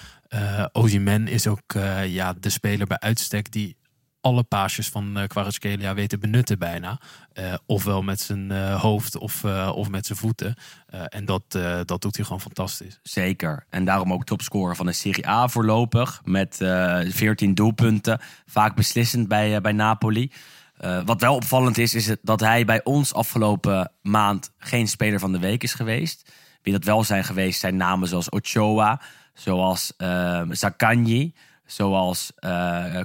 [0.72, 1.74] Osimhen is ook
[2.06, 3.52] ja, de speler bij uitstek...
[3.52, 3.78] die
[4.22, 7.00] alle paasjes van uh, Kvaratskhelia weet te benutten bijna.
[7.34, 10.56] Eh, ofwel met zijn eh, hoofd of, eh, of met zijn voeten.
[10.88, 13.00] Eh, en dat, eh, dat doet hij gewoon fantastisch.
[13.04, 13.66] Zeker.
[13.70, 16.22] En daarom ook topscorer van de Serie A voorlopig.
[16.24, 18.20] Met eh 14 doelpunten.
[18.46, 20.32] Vaak beslissend bij, eh, bij Napoli.
[20.78, 25.32] Eh, wat wel opvallend is, is dat hij bij ons afgelopen maand geen speler van
[25.32, 26.32] de week is geweest.
[26.62, 29.02] Wie dat wel zijn geweest zijn namen zoals Ochoa,
[29.34, 31.34] zoals eh Zakanji,
[31.72, 32.32] Zoals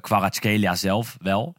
[0.01, 1.55] Kvaratskhelia zelf wel.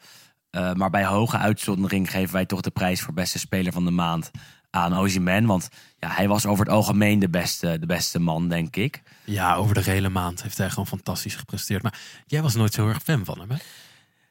[0.58, 3.91] Eh, maar bij hoge uitzondering geven wij toch de prijs voor beste speler van de
[3.91, 4.32] maand
[4.70, 5.46] aan Osimhen.
[5.46, 9.02] Want ja, hij was over het algemeen de beste, de beste man, denk ik.
[9.24, 11.84] Ja, over de hele maand heeft hij gewoon fantastisch gepresteerd.
[11.84, 13.58] Maar jij was nooit zo erg fan van hem, hè?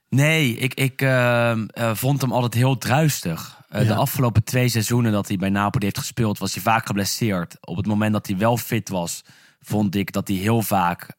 [0.09, 1.57] Nee, ik, ik eh,
[1.93, 3.61] vond hem altijd heel druistig.
[3.71, 3.85] Ja.
[3.85, 7.57] De afgelopen twee seizoenen dat hij bij Napoli heeft gespeeld, was hij vaak geblesseerd.
[7.61, 9.25] Op het moment dat hij wel fit was,
[9.61, 11.17] vond ik dat hij heel vaak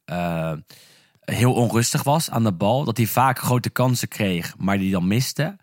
[1.31, 2.83] heel onrustig was aan de bal.
[2.83, 5.57] Dat hij vaak grote kansen kreeg, maar die dan miste.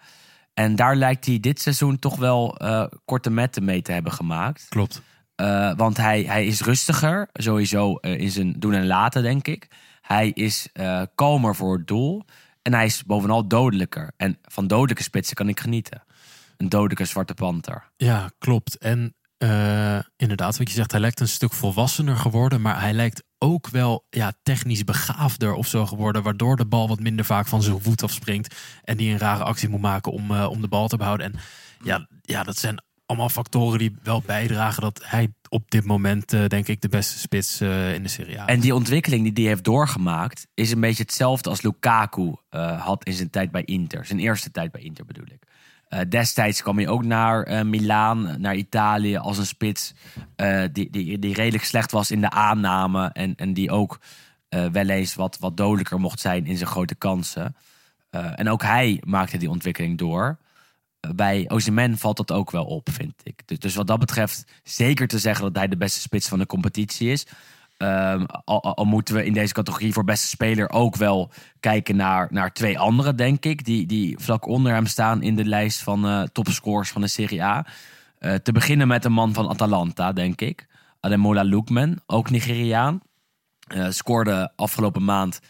[0.54, 4.66] En daar lijkt hij dit seizoen toch wel eh, korte metten mee te hebben gemaakt.
[4.68, 5.02] Klopt.
[5.40, 9.68] Uh, want hij, hij is rustiger, sowieso uh, in zijn doen en laten, denk ik.
[10.00, 10.68] Hij is
[11.14, 12.24] kalmer voor het doel.
[12.62, 14.12] En hij is bovenal dodelijker.
[14.16, 16.02] En van dodelijke spitsen kan ik genieten.
[16.56, 17.90] Een dodelijke zwarte panter.
[17.96, 18.78] Ja, klopt.
[18.78, 19.14] En
[20.16, 22.60] inderdaad, wat je zegt, hij lijkt een stuk volwassener geworden.
[22.60, 26.22] Maar hij lijkt ook wel ja, technisch begaafder of zo geworden.
[26.22, 28.54] Waardoor de bal wat minder vaak van zijn voet afspringt.
[28.82, 31.26] En die een rare actie moet maken om, uh, om de bal te behouden.
[31.26, 31.40] En
[31.82, 36.46] ja, ja, dat zijn allemaal factoren die wel bijdragen dat hij op dit moment, uh,
[36.46, 38.36] denk ik, de beste spits uh, in de Serie.
[38.36, 42.34] En die ontwikkeling die hij heeft doorgemaakt, is een beetje hetzelfde als Lukaku
[42.78, 44.06] had in zijn tijd bij Inter.
[44.06, 45.42] Zijn eerste tijd bij Inter bedoel ik.
[45.94, 49.94] Uh, destijds kwam hij ook naar uh, Milaan, naar Italië als een spits
[50.36, 54.00] uh, die, die, die redelijk slecht was in de aanname en, en die ook
[54.72, 57.56] wel eens wat, wat dodelijker mocht zijn in zijn grote kansen.
[58.10, 60.38] En ook hij maakte die ontwikkeling door.
[61.14, 63.42] Bij Osimhen valt dat ook wel op, vind ik.
[63.46, 66.46] Dus, dus wat dat betreft zeker te zeggen dat hij de beste spits van de
[66.46, 67.26] competitie is.
[67.78, 72.52] Um, al, moeten we in deze categorie voor beste speler ook wel kijken naar, naar
[72.52, 73.64] twee anderen, denk ik.
[73.64, 77.42] Die, die vlak onder hem staan in de lijst van uh, topscorers van de Serie
[77.42, 77.66] A.
[78.20, 80.66] Uh, te beginnen met een man van Atalanta, denk ik.
[81.00, 83.00] Ademola Lookman, ook Nigeriaan.
[83.74, 85.40] Uh, scoorde afgelopen maand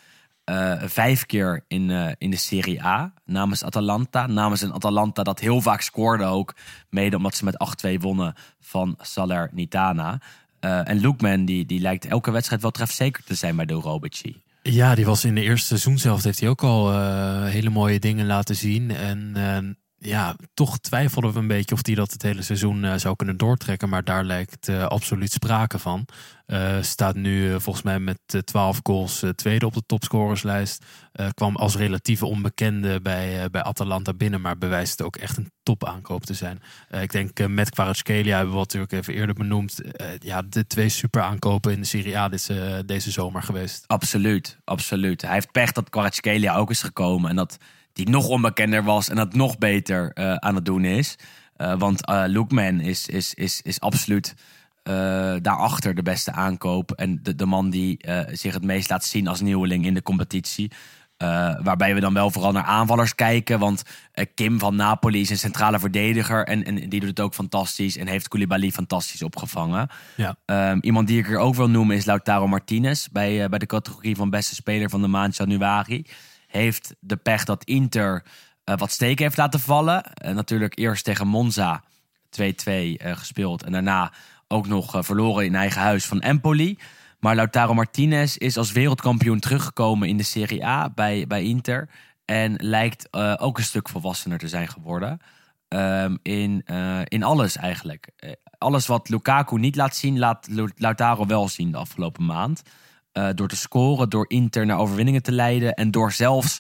[0.78, 4.26] vijf keer in, in de Serie A namens Atalanta.
[4.26, 6.54] Namens een Atalanta dat heel vaak scoorde ook.
[6.88, 10.20] Mede omdat ze met 8-2 wonnen van Salernitana.
[10.64, 14.42] Uh, en Lookman die, die lijkt elke wedstrijd wel trefzeker te zijn bij de Robici.
[14.62, 16.22] Ja, die was in de eerste seizoen zelf.
[16.22, 18.90] Heeft hij ook al uh, hele mooie dingen laten zien.
[18.90, 19.58] En uh,
[20.06, 23.36] ja, toch twijfelden we een beetje of hij dat het hele seizoen uh, zou kunnen
[23.36, 23.88] doortrekken.
[23.88, 26.06] Maar daar lijkt uh, absoluut sprake van.
[26.46, 30.84] Uh, staat nu volgens mij met 12 goals tweede op de topscorerslijst.
[31.34, 34.40] Kwam als relatieve onbekende bij, bij Atalanta binnen.
[34.40, 36.60] Maar bewijst ook echt een topaankoop te zijn.
[36.90, 39.80] Ik denk met Kvaratskhelia hebben we natuurlijk even eerder benoemd.
[40.18, 42.50] Ja, de twee super aankopen in de Serie A dit,
[42.86, 43.84] deze zomer geweest.
[43.86, 45.22] Absoluut, absoluut.
[45.22, 47.30] Hij heeft pech dat Kvaratskhelia ook is gekomen.
[47.30, 47.58] En dat
[47.94, 51.16] die nog onbekender was en dat nog beter uh, aan het doen is.
[51.56, 54.34] Uh, want uh, Lookman is, is, is, is absoluut
[55.42, 56.92] daarachter de beste aankoop.
[56.92, 57.98] En de, de man die
[58.32, 60.70] zich het meest laat zien als nieuweling in de competitie.
[61.62, 63.58] waarbij we dan wel vooral naar aanvallers kijken.
[63.58, 63.82] Want
[64.34, 66.46] Kim van Napoli is een centrale verdediger.
[66.46, 67.96] En, en die doet het ook fantastisch.
[67.96, 69.88] En heeft Koulibaly fantastisch opgevangen.
[70.16, 70.36] Ja.
[70.70, 73.06] Um, iemand die ik er ook wil noemen is Lautaro Martinez.
[73.12, 76.04] Bij, bij de categorie van beste speler van de maand januari
[76.56, 78.22] heeft de pech dat Inter
[78.64, 80.04] uh, wat steken heeft laten vallen.
[80.24, 81.82] Uh, natuurlijk eerst tegen Monza
[82.40, 83.62] 2-2 uh, gespeeld.
[83.62, 84.12] En daarna
[84.48, 86.78] ook nog verloren in eigen huis van Empoli.
[87.20, 91.88] Maar Lautaro Martinez is als wereldkampioen teruggekomen in de Serie A bij, bij Inter.
[92.24, 95.18] En lijkt ook een stuk volwassener te zijn geworden.
[95.68, 96.64] Um, in,
[97.04, 98.08] in alles eigenlijk.
[98.58, 102.62] Alles wat Lukaku niet laat zien, laat Lautaro wel zien de afgelopen maand.
[103.18, 106.58] Uh, door te scoren, door Inter naar overwinningen te leiden en door zelfs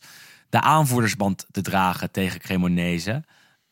[0.48, 3.24] de aanvoerdersband te dragen tegen Cremonese.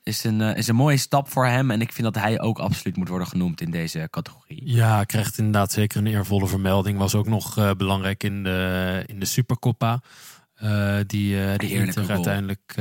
[0.02, 2.58] Is een, uh, is een mooie stap voor hem en ik vind dat hij ook
[2.58, 4.60] absoluut moet worden genoemd in deze categorie.
[4.64, 6.98] Ja, krijgt inderdaad zeker een eervolle vermelding.
[6.98, 10.00] Was ook nog uh, belangrijk in de, in de Supercoppa.
[11.06, 12.10] die die Inter rol.
[12.10, 12.74] uiteindelijk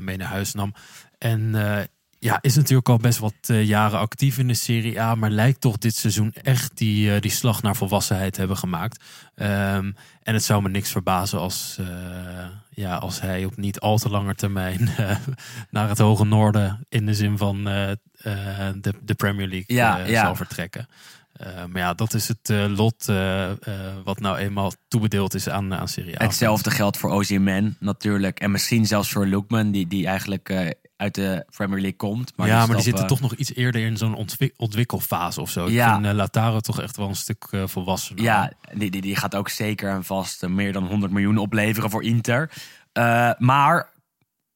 [0.00, 0.74] mee naar huis nam.
[1.18, 1.54] En
[2.18, 5.60] ja, is natuurlijk al best wat uh, jaren actief in de Serie A, maar lijkt
[5.60, 9.04] toch dit seizoen echt die, uh, die slag naar volwassenheid hebben gemaakt.
[9.34, 11.86] Um, en het zou me niks verbazen als, uh,
[12.70, 14.88] ja, als hij op niet al te lange termijn
[15.70, 20.24] naar het hoge noorden in de zin van de, de Premier League ja, ja.
[20.24, 20.88] zal vertrekken.
[21.38, 23.06] Maar ja, dat is het lot
[24.04, 26.24] wat nou eenmaal toebedeeld is aan, aan Serie A.
[26.24, 28.40] Hetzelfde geldt voor Osimhen natuurlijk.
[28.40, 32.32] En misschien zelfs voor Lookman, die, die eigenlijk uit de Premier League komt.
[32.36, 35.70] Maar ja, maar die zitten toch nog iets eerder in zo'n ontwik ontwikkelfase of zo.
[35.70, 35.96] Ja.
[35.96, 38.22] Ik vind Lautaro toch echt wel een stuk volwassener.
[38.22, 42.02] Ja, die, die, die gaat ook zeker en vast meer dan 100 miljoen opleveren voor
[42.02, 42.50] Inter.
[43.38, 43.90] maar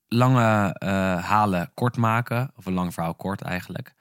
[0.09, 0.77] lange
[1.23, 3.95] halen kort maken, of een lang verhaal kort eigenlijk.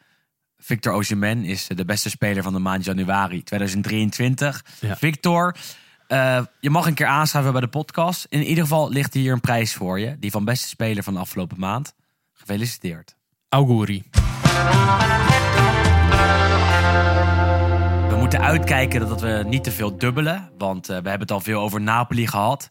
[0.63, 4.65] Victor Osimhen is de beste speler van de maand januari 2023.
[4.79, 4.95] Ja.
[4.95, 5.55] Victor,
[6.07, 8.25] Eh, je mag een keer aanschuiven bij de podcast.
[8.29, 10.19] In ieder geval ligt hier een prijs voor je.
[10.19, 11.93] Die van beste speler van de afgelopen maand.
[12.33, 13.15] Gefeliciteerd.
[13.49, 14.03] Auguri.
[18.09, 20.51] We moeten uitkijken dat we niet te veel dubbelen.
[20.57, 22.69] Want eh, we hebben het al veel over Napoli gehad.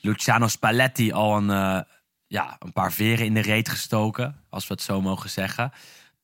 [0.00, 1.80] Luciano Spalletti al een, eh,
[2.26, 4.36] ja, een paar veren in de reet gestoken.
[4.50, 5.72] Als we het zo mogen zeggen.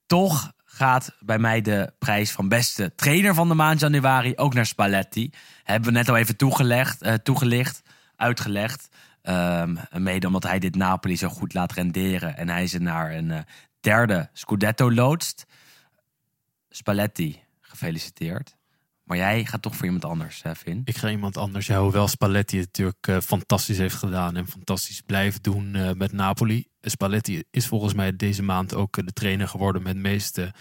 [0.07, 4.67] Toch gaat bij mij de prijs van beste trainer van de maand januari ook naar
[4.67, 5.31] Spalletti.
[5.64, 7.83] Hebben we net al even toegelegd, eh, toegelicht,
[8.17, 8.88] uitgelegd.
[9.23, 12.37] Ehm, mede omdat hij dit Napoli zo goed laat renderen.
[12.37, 13.38] En hij ze naar een eh,
[13.81, 15.47] derde Scudetto loodst.
[16.71, 18.58] Spalletti, gefeliciteerd.
[19.09, 20.83] Maar jij gaat toch voor iemand anders, hè, Vin?
[20.85, 21.66] Ik ga iemand anders.
[21.66, 26.12] Ja, hoewel Spalletti het natuurlijk eh, fantastisch heeft gedaan en fantastisch blijft doen eh, met
[26.12, 26.66] Napoli.
[26.81, 30.55] Spalletti is volgens mij deze maand ook eh, de trainer geworden met de meeste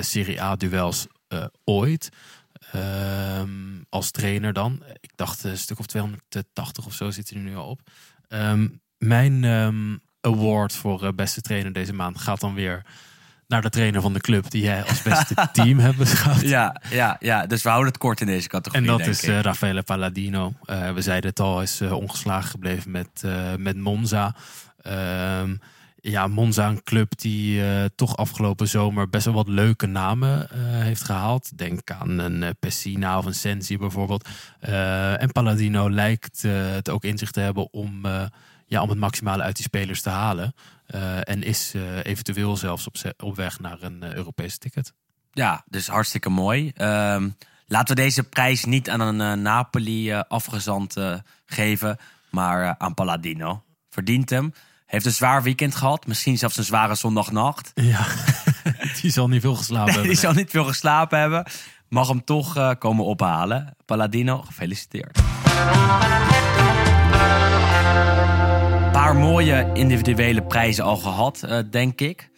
[0.00, 1.06] Serie A-duels
[1.64, 2.08] ooit.
[2.72, 4.82] Ehm, als trainer dan.
[5.00, 7.80] Ik dacht een stuk of 280 of zo zit hij nu al op.
[8.28, 12.82] Ehm, mijn ehm, award voor beste trainer deze maand gaat dan weer
[13.50, 16.40] naar de trainer van de club die jij als beste team hebt beschouwd.
[16.40, 18.86] Ja, ja, ja, dus we houden het kort in deze categorie.
[18.86, 20.52] En dat denk is Raffaele Palladino.
[20.64, 23.24] Eh, we zeiden het al, hij is eh, ongeslagen gebleven met,
[23.58, 24.34] met Monza.
[24.82, 25.54] Ehm,
[26.00, 27.62] ja, Monza, een club die
[27.94, 31.58] toch afgelopen zomer best wel wat leuke namen heeft gehaald.
[31.58, 34.28] Denk aan een Pessina of een Sensi bijvoorbeeld.
[35.18, 38.06] En Palladino lijkt het ook in zich te hebben om,
[38.66, 40.54] ja, om het maximale uit die spelers te halen.
[40.90, 44.92] Eh, en is eh, eventueel zelfs op, op weg naar een eh, Europese ticket.
[45.32, 46.72] Ja, dus hartstikke mooi.
[46.74, 47.28] Ehm,
[47.66, 50.96] laten we deze prijs niet aan een Napoli afgezant
[51.46, 51.96] geven,
[52.30, 53.62] maar aan Palladino.
[53.90, 54.52] Verdient hem.
[54.86, 56.06] Heeft een zwaar weekend gehad.
[56.06, 57.72] Misschien zelfs een zware zondagnacht.
[57.80, 58.06] Ja,
[59.00, 60.10] die zal niet veel geslapen hebben.
[60.10, 61.44] Die zal niet veel geslapen hebben.
[61.88, 63.76] Mag hem toch komen ophalen.
[63.84, 65.18] Palladino, gefeliciteerd.
[69.00, 72.30] Paar mooie individuele prijzen al gehad, eh, denk ik.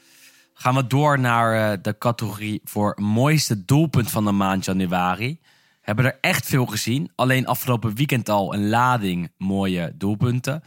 [0.55, 5.41] Gaan we door naar eh, de categorie voor mooiste doelpunt van de maand januari.
[5.81, 7.11] Hebben er echt veel gezien.
[7.15, 10.63] Alleen afgelopen weekend al een lading mooie doelpunten.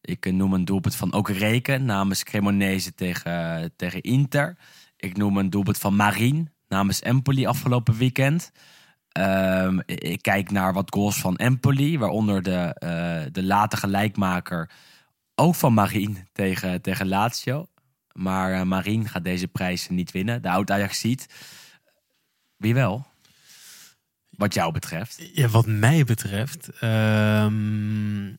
[0.00, 4.56] Ik eh, noem een doelpunt van ook Reken namens Cremonese tegen, tegen Inter.
[4.96, 8.52] Ik noem een doelpunt van Marien namens Empoli afgelopen weekend.
[9.12, 14.70] Ehm, ik kijk naar wat goals van Empoli, waaronder de, de late gelijkmaker
[15.36, 17.66] ook van Marien tegen, tegen Lazio.
[18.12, 20.42] Maar eh, Marien gaat deze prijs niet winnen.
[20.42, 21.26] De oud Ajax ziet.
[22.56, 23.06] Wie wel?
[24.30, 25.30] Wat jou betreft.
[25.32, 28.34] Ja, wat mij betreft ehm,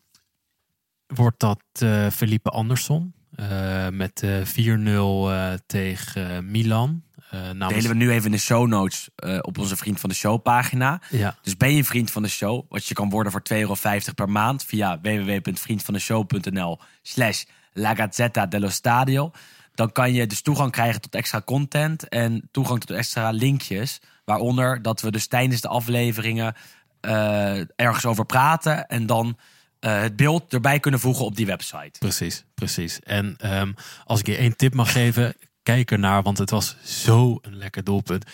[1.07, 7.03] wordt dat eh, Felipe Anderson eh, met eh 4-0 eh, tegen Milan.
[7.29, 10.09] Eh namens, Delen we nu even in de show notes eh, op onze Vriend van
[10.09, 11.01] de Show pagina.
[11.09, 13.75] Ja, Dus ben je vriend van de show, wat je kan worden voor 2,50 euro
[14.15, 19.31] per maand via www.vriendvandeshow.nl slash La Gazzetta dello Stadio.
[19.73, 24.01] Dan kan je dus toegang krijgen tot extra content en toegang tot extra linkjes.
[24.25, 26.55] Waaronder dat we dus tijdens de afleveringen
[27.01, 29.37] eh, ergens over praten en dan
[29.79, 31.99] eh, het beeld erbij kunnen voegen op die website.
[31.99, 32.99] precies, precies.
[32.99, 33.73] En ehm,
[34.05, 35.35] als ik je één tip mag geven,
[35.67, 38.25] kijk ernaar, want het was zo een lekker doelpunt.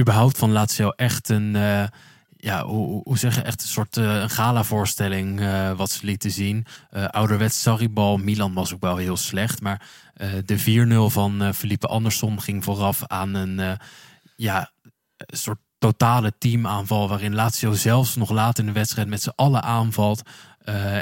[0.00, 1.84] Überhaupt van Lazio echt een, eh,
[2.36, 6.06] ja, hoe, hoe- hoe zeg je, echt een soort eh, een gala-voorstelling eh, wat ze
[6.06, 6.66] lieten zien.
[7.10, 9.82] Ouderwets Sarribal, Milan was ook wel heel slecht, maar
[10.44, 13.78] de 4-0 van Felipe Anderson ging vooraf aan een,
[14.36, 14.70] ja,
[15.26, 20.22] soort totale teamaanval waarin Lazio zelfs nog laat in de wedstrijd met z'n allen aanvalt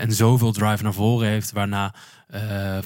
[0.01, 1.95] en zoveel drive naar voren heeft, waarna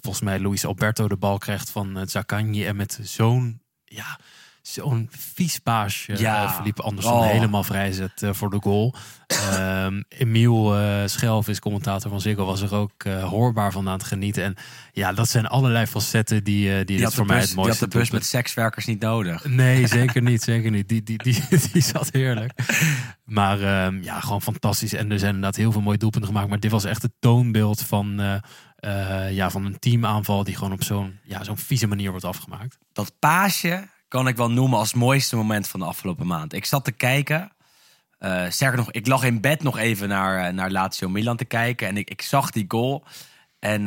[0.03, 4.19] volgens mij Luis Alberto de bal krijgt van uh, Zaccagni en met zo'n ja,
[4.63, 6.45] zo'n vies paasje Ja.
[6.45, 7.27] eh, Oh.
[7.27, 8.95] helemaal vrijzet eh, voor de goal.
[9.27, 14.05] Ehm Emiel eh Schelvis, commentator van Ziggo, was er ook eh, hoorbaar van aan het
[14.05, 14.43] genieten.
[14.45, 14.55] En
[14.93, 17.51] ja, dat zijn allerlei facetten die, eh, die, Die dit had, voor mij bus, het
[17.55, 19.45] die had mooiste de bus met sekswerkers niet nodig.
[19.45, 20.43] Nee, zeker niet.
[20.43, 20.89] Zeker niet.
[20.89, 22.53] Die, die, die, die zat heerlijk.
[23.25, 24.93] Maar ehm, ja, gewoon fantastisch.
[24.93, 26.49] En er zijn inderdaad heel veel mooie doelpunten gemaakt.
[26.49, 28.21] Maar dit was echt het toonbeeld van,
[28.81, 32.79] eh, ja, van een teamaanval die gewoon op zo'n ja, zo'n vieze manier wordt afgemaakt.
[32.93, 36.53] dat paasje kan ik wel noemen als het mooiste moment van de afgelopen maand.
[36.53, 37.53] Ik zat te kijken.
[38.19, 41.45] eh sterker nog, ik lag in bed nog even naar, eh, naar Lazio Milan te
[41.45, 41.89] kijken.
[41.89, 43.05] En ik, ik zag die goal.
[43.59, 43.85] En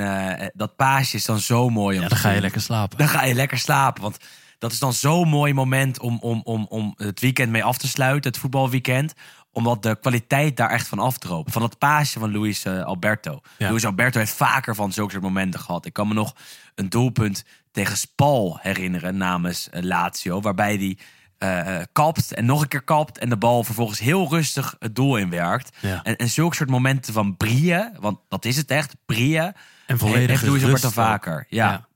[0.53, 1.97] dat paasje is dan zo mooi.
[1.97, 2.97] Om Ja, dan ga je lekker slapen.
[2.97, 4.01] Dan ga je lekker slapen.
[4.01, 4.17] Want
[4.59, 7.87] dat is dan zo'n mooi moment om, om, om, om het weekend mee af te
[7.87, 8.31] sluiten.
[8.31, 9.13] Het voetbalweekend.
[9.53, 11.51] Omdat de kwaliteit daar echt van afdroopt.
[11.51, 13.41] Van dat paasje van Luis eh, Alberto.
[13.57, 13.69] Ja.
[13.69, 15.85] Luis Alberto heeft vaker van zulke soort momenten gehad.
[15.85, 16.35] Ik kan me nog
[16.75, 20.41] een doelpunt tegen Spal herinneren namens eh, Lazio.
[20.41, 20.97] Waarbij hij
[21.37, 25.17] eh, kapt en nog een keer kapt en de bal vervolgens heel rustig het doel
[25.17, 25.77] inwerkt.
[25.79, 26.03] Ja.
[26.03, 29.53] En, en zulke soort momenten van brieën, want dat is het echt, brieën,
[29.87, 31.45] En volledig heeft Luis Alberto vaker.
[31.49, 31.69] Ja.
[31.71, 31.87] Ja,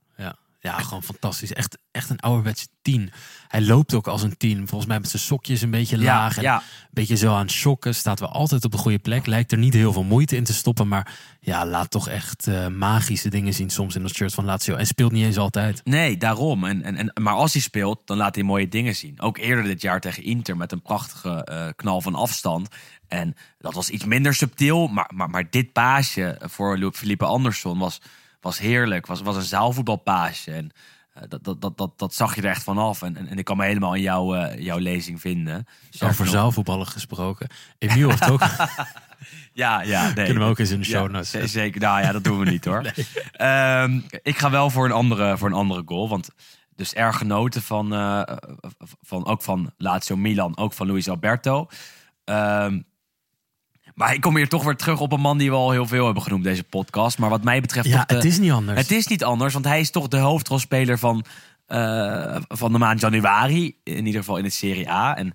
[0.76, 0.82] ja.
[0.82, 1.52] gewoon fantastisch.
[1.52, 3.10] Echt, echt een ouderwetse tien.
[3.48, 4.68] Hij loopt ook als een tien.
[4.68, 6.36] Volgens mij met zijn sokjes een beetje Ja, laag.
[6.36, 6.56] En ja.
[6.56, 7.94] Een beetje zo aan het shocken.
[7.94, 9.26] Staat wel altijd op de goede plek.
[9.26, 10.88] Lijkt er niet heel veel moeite in te stoppen.
[10.88, 14.74] Maar ja, laat toch echt eh, magische dingen zien soms in dat shirt van Lazio.
[14.74, 15.80] En speelt niet eens altijd.
[15.84, 16.64] Nee, daarom.
[16.64, 19.20] En, en, en, maar als hij speelt, dan laat hij mooie dingen zien.
[19.20, 22.68] Ook eerder dit jaar tegen Inter met een prachtige eh, knal van afstand.
[23.08, 24.86] En dat was iets minder subtiel.
[24.86, 28.00] Maar, maar, maar dit paasje voor Felipe Anderson was,
[28.40, 29.06] was heerlijk.
[29.06, 30.52] Was, was een zaalvoetbalpaasje.
[30.52, 30.70] En
[31.12, 33.02] eh, dat, dat, dat, dat, dat zag je er echt vanaf.
[33.02, 35.66] En, en, en ik kan me helemaal in jouw, eh, jouw lezing vinden.
[35.90, 37.48] Sterker Over zaalvoetballen gesproken.
[37.78, 38.42] Emiel heeft ook...
[39.52, 40.04] Ja, ja.
[40.04, 40.24] Nee.
[40.24, 41.80] Kunnen we ook eens in de show notes zeker.
[41.80, 42.82] Nou ja, dat doen we niet hoor.
[43.32, 46.08] Ehm, ik ga wel voor een andere, voor een andere goal.
[46.08, 46.30] Want
[46.76, 48.22] dus erg genoten van, eh,
[49.00, 51.66] van ook van Lazio Milan, ook van Luis Alberto.
[52.24, 52.80] Ehm,
[53.98, 56.04] maar ik kom hier toch weer terug op een man die we al heel veel
[56.04, 57.18] hebben genoemd deze podcast.
[57.18, 58.78] Maar wat mij betreft Ja, de- het is niet anders.
[58.80, 61.24] het is niet anders, want hij is toch de hoofdrolspeler van,
[61.66, 63.76] eh, van de maand januari.
[63.82, 65.16] In ieder geval in de Serie A.
[65.16, 65.34] En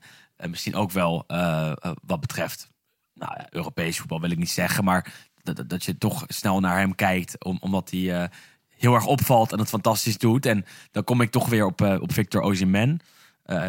[0.49, 2.71] misschien ook wel eh, eh, wat betreft
[3.13, 4.83] nou, ja, Europees voetbal, wil ik niet zeggen.
[4.83, 8.29] Maar dat, dat- dat je toch snel naar hem kijkt, om, omdat hij
[8.77, 10.45] heel erg opvalt en het fantastisch doet.
[10.45, 12.99] En dan kom ik toch weer op, op Victor Osimhen.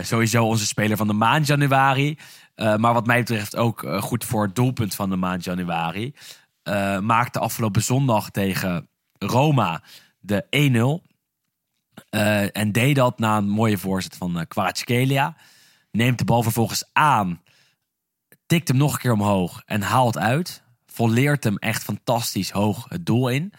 [0.02, 2.18] Sowieso onze speler van de maand januari.
[2.54, 6.14] Eh, maar wat mij betreft ook eh, goed voor het doelpunt van de maand januari.
[6.64, 8.88] Eh, maakte afgelopen zondag tegen
[9.18, 9.82] Roma
[10.20, 11.02] de 1-0.
[12.10, 15.36] Eh, en deed dat na een mooie voorzet van uh.
[15.90, 17.42] Neemt de bal vervolgens aan.
[18.46, 20.62] Tikt hem nog een keer omhoog en haalt uit.
[20.86, 23.52] Volleert hem echt fantastisch hoog het doel in.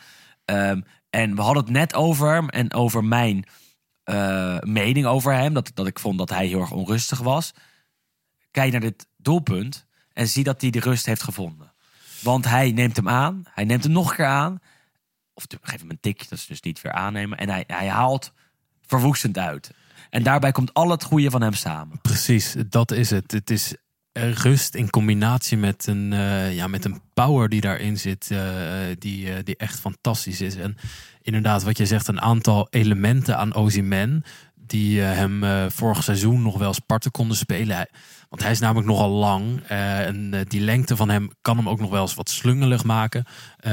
[0.46, 3.46] Ehm, en we hadden het net over hem en over mijn
[4.60, 5.54] mening over hem.
[5.54, 7.54] Dat, dat ik vond dat hij heel erg onrustig was.
[8.56, 11.74] Kijk naar dit doelpunt en zie dat hij de rust heeft gevonden.
[12.22, 13.44] Want hij neemt hem aan.
[13.54, 14.60] Hij neemt hem nog een keer aan.
[15.34, 17.38] Of geef hem een tikje, dat is dus niet weer aannemen.
[17.38, 18.34] En hij, hij haalt
[18.82, 19.72] verwoestend uit.
[20.10, 22.02] En daarbij komt al het goede van hem samen.
[22.02, 23.32] Precies, dat is het.
[23.32, 23.76] Het is
[24.14, 28.40] rust in combinatie met een, uh, ja, met een power die daarin zit, uh,
[29.00, 30.56] die, die echt fantastisch is.
[30.56, 30.78] En
[31.22, 34.24] inderdaad, wat je zegt, een aantal elementen aan Ozyman
[34.68, 37.90] die hem vorig seizoen nog wel Sparta konden spelen.
[38.30, 41.90] Want hij is namelijk nogal lang en die lengte van hem kan hem ook nog
[41.90, 43.26] wel eens wat slungelig maken.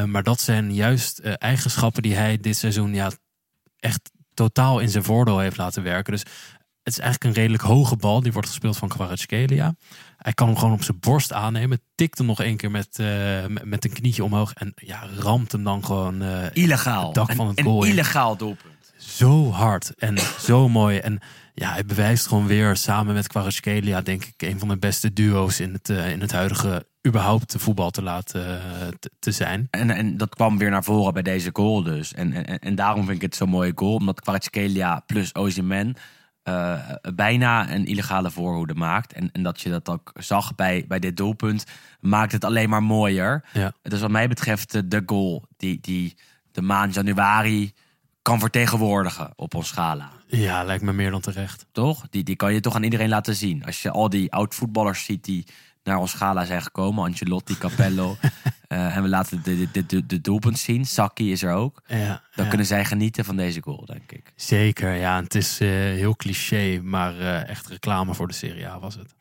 [0.07, 3.11] maar dat zijn juist eigenschappen die hij dit seizoen ja,
[3.78, 6.12] echt totaal in zijn voordeel heeft laten werken.
[6.12, 6.24] Dus
[6.83, 8.22] het is eigenlijk een redelijk hoge bal.
[8.22, 9.74] Die wordt gespeeld van Kvaratskhelia.
[10.16, 11.81] Hij kan hem gewoon op zijn borst aannemen.
[11.94, 14.52] Tikt hem nog één keer met, uh, met een knietje omhoog.
[14.52, 17.05] En ja, ramt hem dan gewoon uh, illegaal.
[17.05, 17.92] het dak van het een, goal Een in.
[17.92, 18.71] illegaal doelpunt.
[19.06, 20.98] Zo hard en zo mooi.
[20.98, 21.18] En
[21.54, 25.60] ja, hij bewijst gewoon weer samen met Kvaratskhelia, denk ik, een van de beste duo's
[25.60, 28.60] in het, uh, in het huidige überhaupt voetbal te laten
[28.98, 29.66] te, te, zijn.
[29.70, 32.14] En, en dat kwam weer naar voren bij deze goal dus.
[32.14, 33.94] En, en, en daarom vind ik het zo'n mooie goal.
[33.94, 35.96] Omdat Kvaratskhelia plus Ozyman
[36.44, 39.12] uh, bijna een illegale voorhoede maakt.
[39.12, 41.64] En, en dat je dat ook zag bij, bij dit doelpunt,
[42.00, 43.44] maakt het alleen maar mooier.
[43.52, 43.72] Ja.
[43.82, 46.16] Dus wat mij betreft de goal die, die
[46.52, 47.72] de maand januari
[48.22, 50.11] kan vertegenwoordigen op ons schala.
[50.26, 51.66] Ja, lijkt me meer dan terecht.
[51.72, 52.06] Toch?
[52.11, 53.64] Die, die kan je toch aan iedereen laten zien.
[53.64, 55.46] Als je al die oud-voetballers ziet die
[55.85, 57.04] naar ons schala zijn gekomen.
[57.04, 58.16] Ancelotti, Capello.
[58.68, 60.87] uh, en we laten de, de, de, de doelpunt zien.
[60.87, 61.82] Saki is er ook.
[61.87, 62.48] Ja, Dan ja.
[62.48, 64.32] kunnen zij genieten van deze goal, denk ik.
[64.37, 65.22] Zeker, ja.
[65.22, 69.14] Het is uh, heel cliché, maar uh, echt reclame voor de Serie A was het.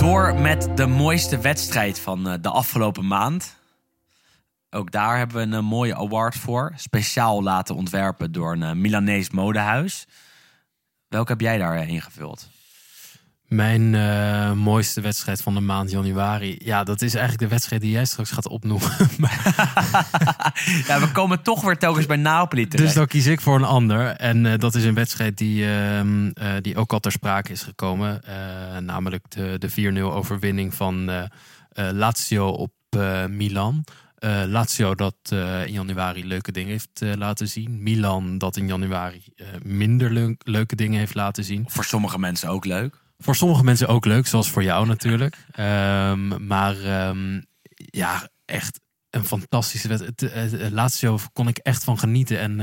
[0.00, 3.56] Door met de mooiste wedstrijd van de afgelopen maand.
[4.74, 6.72] Ook daar hebben we een mooie award voor.
[6.76, 10.06] Speciaal laten ontwerpen door een Milanees modehuis.
[11.08, 12.48] Welke heb jij daar ingevuld?
[13.46, 16.56] Mijn uh, mooiste wedstrijd van de maand januari.
[16.58, 18.90] Ja, dat is eigenlijk de wedstrijd die jij straks gaat opnoemen.
[20.88, 22.86] ja, we komen toch weer telkens bij Napoli terecht.
[22.86, 24.06] Dus dan kies ik voor een ander.
[24.06, 26.00] En uh, dat is een wedstrijd die, uh,
[26.60, 28.20] die ook al ter sprake is gekomen.
[28.80, 31.10] namelijk de, de 4-0 overwinning van
[31.72, 32.72] Lazio op
[33.28, 33.84] Milan.
[34.24, 37.82] Uh, Lazio dat uh, in januari leuke dingen heeft uh, laten zien.
[37.82, 39.22] Milan dat in januari
[39.62, 41.64] minder leuk, leuke dingen heeft laten zien.
[41.68, 43.02] Voor sommige mensen ook leuk.
[43.18, 45.36] Voor sommige mensen ook leuk, zoals voor jou natuurlijk.
[45.58, 50.70] um, maar um, ja, echt een fantastische wedstrijd.
[50.70, 52.38] Lazio kon ik echt van genieten.
[52.38, 52.60] En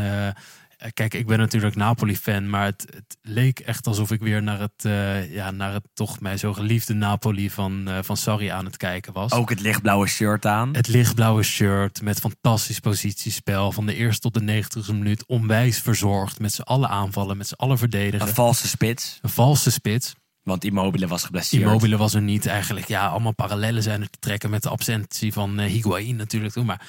[0.94, 4.86] kijk, ik ben natuurlijk Napoli-fan, maar het, het leek echt alsof ik weer naar het,
[4.86, 8.78] eh, ja, naar het toch mij zo geliefde Napoli van, eh, van Sarri aan het
[8.78, 9.32] kijken was.
[9.32, 10.76] Ook het lichtblauwe shirt aan.
[10.76, 15.26] Het lichtblauwe shirt met fantastisch positiespel van de eerste tot de negentigste minuut.
[15.26, 18.28] Onwijs verzorgd met z'n allen aanvallen, met z'n allen verdedigen.
[18.28, 19.20] Een valse spits.
[19.22, 20.14] Een valse spits.
[20.44, 21.64] Want Immobile was geblesseerd.
[21.64, 22.88] Immobile was er niet eigenlijk.
[22.88, 26.54] Ja, allemaal parallellen zijn er te trekken met de absentie van uh, Higuain natuurlijk.
[26.54, 26.66] Toen.
[26.66, 26.88] Maar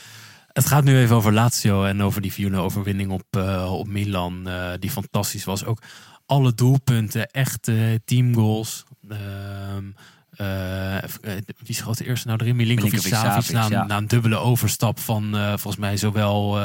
[0.53, 4.49] het gaat nu even over Lazio en over die 4-0 overwinning op, uh, op Milan.
[4.49, 5.65] Uh, die fantastisch was.
[5.65, 5.83] Ook
[6.27, 8.85] alle doelpunten, echte teamgoals.
[9.11, 9.17] Uh,
[11.59, 12.57] wie schoot de eerste nou erin?
[12.57, 13.85] Milinkovic Savic na, ja.
[13.85, 16.59] na, een dubbele overstap van volgens mij zowel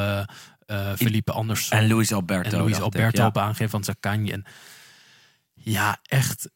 [0.96, 3.26] Felipe Anderson en Luis Alberto, en Luis Alberto ik, ja.
[3.26, 4.32] op aangeven van Zaccagni.
[4.32, 4.46] En
[5.54, 6.50] ja, echt,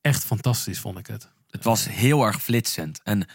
[0.00, 1.28] echt fantastisch vond ik het.
[1.50, 3.00] Het was heel erg flitsend.
[3.02, 3.26] En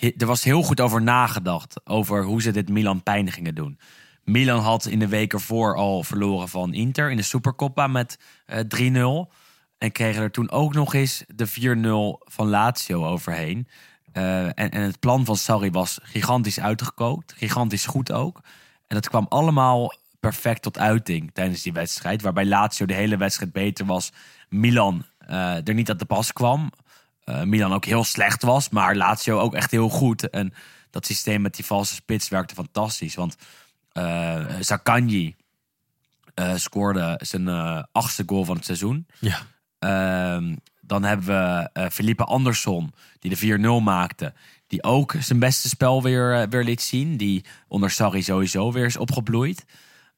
[0.00, 1.80] er was heel goed over nagedacht.
[1.84, 3.78] Over hoe ze dit Milan pijn gingen doen.
[4.24, 9.26] Milan had in de week ervoor al verloren van Inter in de Supercoppa met uh,
[9.28, 9.32] 3-0.
[9.78, 13.68] En kregen er toen ook nog eens de 4-0 van Lazio overheen.
[14.12, 17.34] Uh, en, en het plan van Sarri was gigantisch uitgekookt.
[17.36, 18.40] Gigantisch goed ook.
[18.86, 22.22] En dat kwam allemaal perfect tot uiting tijdens die wedstrijd.
[22.22, 24.12] Waarbij Lazio de hele wedstrijd beter was.
[24.48, 26.72] Milan uh, er niet aan de pas kwam.
[27.24, 30.30] Uh, Milan ook heel slecht was, maar Lazio ook echt heel goed.
[30.30, 30.54] En
[30.90, 33.14] dat systeem met die valse spits werkte fantastisch.
[33.14, 33.36] Want
[33.92, 35.36] uh, Zaccagni
[36.34, 37.48] uh, scoorde zijn
[37.92, 39.06] achtste goal van het seizoen.
[39.20, 39.38] Ja.
[39.78, 44.32] Ehm, dan hebben we Felipe Andersson, die de 4-0 maakte.
[44.66, 47.16] Die ook zijn beste spel weer, weer liet zien.
[47.16, 49.64] Die onder Sarri sowieso weer is opgebloeid.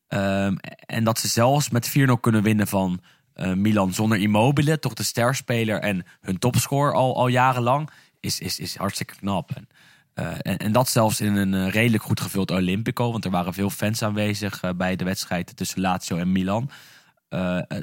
[0.08, 3.00] Um, en dat ze zelfs met 4-0 kunnen winnen van
[3.36, 8.58] uh, Milan zonder Immobile, toch de sterspeler en hun topscore al, al jarenlang, is, is,
[8.58, 9.50] is hartstikke knap.
[9.54, 9.68] En,
[10.14, 13.54] uh, en, en, dat zelfs in een uh, redelijk goed gevuld Olympico, want er waren
[13.54, 16.70] veel fans aanwezig bij de wedstrijd tussen Lazio en Milan.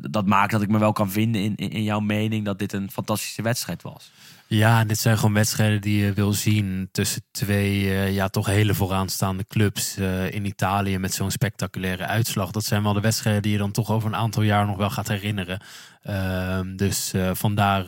[0.02, 2.74] dat maakt dat ik me wel kan vinden in, in, in jouw mening dat dit
[2.74, 4.12] een fantastische wedstrijd was.
[4.48, 8.74] Ja, dit zijn gewoon wedstrijden die je wil zien tussen twee uh, ja, toch hele
[8.74, 12.52] vooraanstaande clubs uh, in Italië met zo'n spectaculaire uitslag.
[12.52, 14.90] Dat zijn wel de wedstrijden die je dan toch over een aantal jaar nog wel
[14.90, 15.62] gaat herinneren.
[16.04, 17.86] Uh, dus vandaar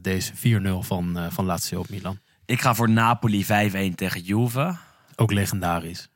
[0.00, 0.38] deze 4-0
[0.78, 2.18] van, van Lazio op Milan.
[2.44, 3.48] Ik ga voor Napoli 5-1
[3.94, 4.76] tegen Juve.
[5.16, 6.08] Ook legendarisch.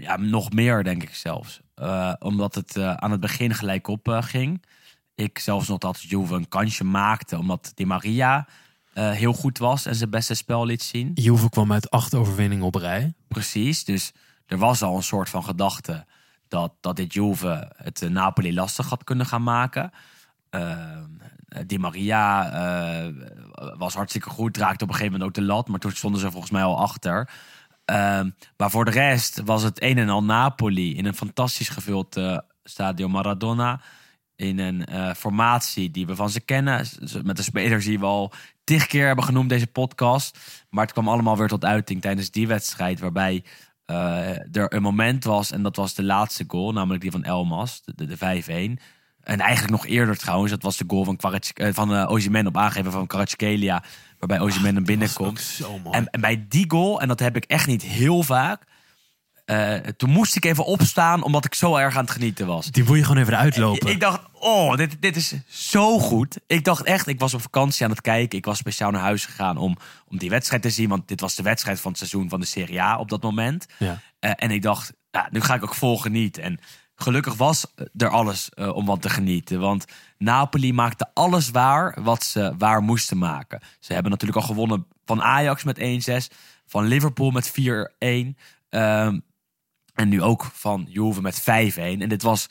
[0.00, 1.60] Ja, nog meer denk ik zelfs.
[2.18, 4.62] omdat het aan het begin gelijk op ging.
[5.14, 8.48] Ik zelfs nog dat Juve een kansje maakte, omdat Di Maria
[8.94, 11.10] uh, heel goed was en zijn beste spel liet zien.
[11.14, 13.14] Juve kwam uit acht overwinningen op rij.
[13.28, 14.12] Precies, dus
[14.46, 16.06] er was al een soort van gedachte
[16.48, 19.90] dat, dat dit Juve het uh, Napoli lastig had kunnen gaan maken.
[20.50, 20.98] Uh,
[21.66, 23.12] Di Maria
[23.76, 26.30] was hartstikke goed, raakte op een gegeven moment ook de lat, maar toen stonden ze
[26.30, 27.30] volgens mij al achter.
[27.84, 32.20] Ehm, maar voor de rest was het een en al Napoli in een fantastisch gevuld
[32.64, 33.80] Stadio Maradona
[34.42, 36.86] in een uh, formatie die we van ze kennen.
[37.22, 38.32] Met de spelers die we al
[38.64, 40.38] tig keer hebben genoemd deze podcast.
[40.70, 43.00] Maar het kwam allemaal weer tot uiting tijdens die wedstrijd.
[43.00, 43.44] Waarbij
[43.86, 47.82] uh, er een moment was, en dat was de laatste goal, namelijk die van Elmas,
[47.84, 48.82] de, de, de 5-1.
[49.22, 52.56] En eigenlijk nog eerder trouwens, dat was de goal van, Kvaratsk, van uh, Ozyman op
[52.56, 53.82] aangeven van Kvaratskhelia.
[54.18, 55.60] Waarbij Ozyman hem binnenkomt.
[55.90, 58.64] En, en bij die goal, en dat heb ik echt niet heel vaak
[59.52, 62.66] uh, toen moest ik even opstaan, omdat ik zo erg aan het genieten was.
[62.66, 63.86] Die wil je gewoon even uitlopen.
[63.86, 66.38] Ik, ik dacht, oh, dit, dit is zo goed.
[66.46, 68.38] Ik dacht echt, ik was op vakantie aan het kijken.
[68.38, 69.76] Ik was speciaal naar huis gegaan om,
[70.08, 70.88] om die wedstrijd te zien.
[70.88, 73.66] Want dit was de wedstrijd van het seizoen van de Serie A op dat moment.
[73.78, 74.00] Ja.
[74.20, 76.42] Uh, en ik dacht, nou, nu ga ik ook vol genieten.
[76.42, 76.58] En
[76.94, 79.60] gelukkig was er alles uh, om wat te genieten.
[79.60, 79.84] Want
[80.18, 83.60] Napoli maakte alles waar wat ze waar moesten maken.
[83.80, 86.36] Ze hebben natuurlijk al gewonnen van Ajax met 1-6.
[86.66, 87.52] Van Liverpool met 4-1.
[90.02, 91.44] En nu ook van Juve met 5-1.
[91.74, 92.46] En dit was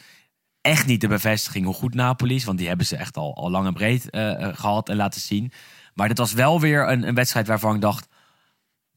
[0.61, 2.43] echt niet de bevestiging hoe goed Napoli is.
[2.43, 5.51] Want die hebben ze echt al, al lang en breed uh, gehad en laten zien.
[5.93, 8.07] Maar dit was wel weer een, een wedstrijd waarvan ik dacht...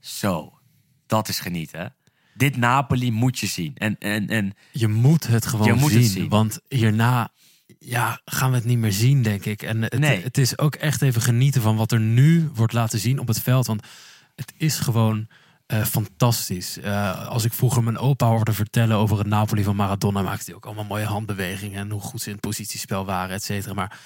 [0.01, 0.59] Zo,
[1.07, 1.95] dat is genieten.
[2.35, 3.75] Dit Napoli moet je zien.
[3.75, 6.29] En, en, en, je moet het gewoon moet zien, het zien.
[6.29, 7.33] Want hierna
[7.79, 9.63] ja, gaan we het niet meer zien, denk ik.
[9.63, 10.23] En het, nee.
[10.23, 13.41] het is ook echt even genieten van wat er nu wordt laten zien op het
[13.41, 13.67] veld.
[13.67, 13.87] Want
[14.35, 15.29] het is gewoon
[15.73, 16.79] uh, fantastisch.
[16.79, 20.55] Uh, als ik vroeger mijn opa hoorde vertellen over het Napoli van Maradona, maakte hij
[20.55, 23.75] ook allemaal mooie handbewegingen en hoe goed ze in het positiespel waren, et cetera.
[23.75, 23.99] Maar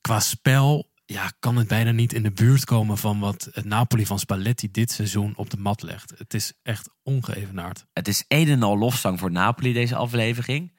[0.00, 4.06] qua spel ja, kan het bijna niet in de buurt komen van wat het Napoli
[4.06, 6.12] van Spalletti dit seizoen op de mat legt.
[6.16, 7.86] Het is echt ongeëvenaard.
[7.92, 10.78] Het is een en al lofzang voor Napoli, deze aflevering.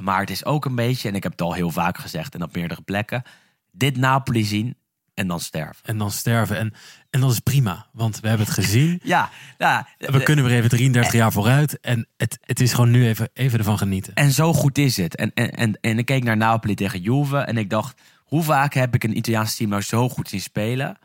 [0.00, 2.42] Maar het is ook een beetje, en ik heb het al heel vaak gezegd en
[2.42, 3.22] op meerdere plekken,
[3.70, 4.76] dit Napoli zien
[5.14, 5.84] en dan sterven.
[5.84, 6.56] En dan sterven.
[6.56, 6.74] En,
[7.10, 9.00] en dat is prima, want we hebben het gezien.
[9.02, 11.80] Ja, ja We kunnen weer even 33 jaar vooruit.
[11.80, 14.14] En het, het is gewoon nu even, even ervan genieten.
[14.14, 15.16] En zo goed is het.
[15.16, 18.74] En, en, en, en ik keek naar Napoli tegen Juve en ik dacht, hoe vaak
[18.74, 20.98] heb ik een Italiaans team nou zo goed zien spelen?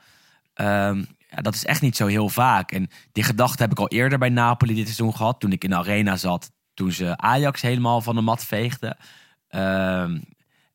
[0.53, 2.71] Ehm, ja, dat is echt niet zo heel vaak.
[2.71, 5.69] En die gedachte heb ik al eerder bij Napoli dit seizoen gehad, toen ik in
[5.69, 8.97] de arena zat, toen ze Ajax helemaal van de mat veegden.
[9.47, 10.17] Ehm,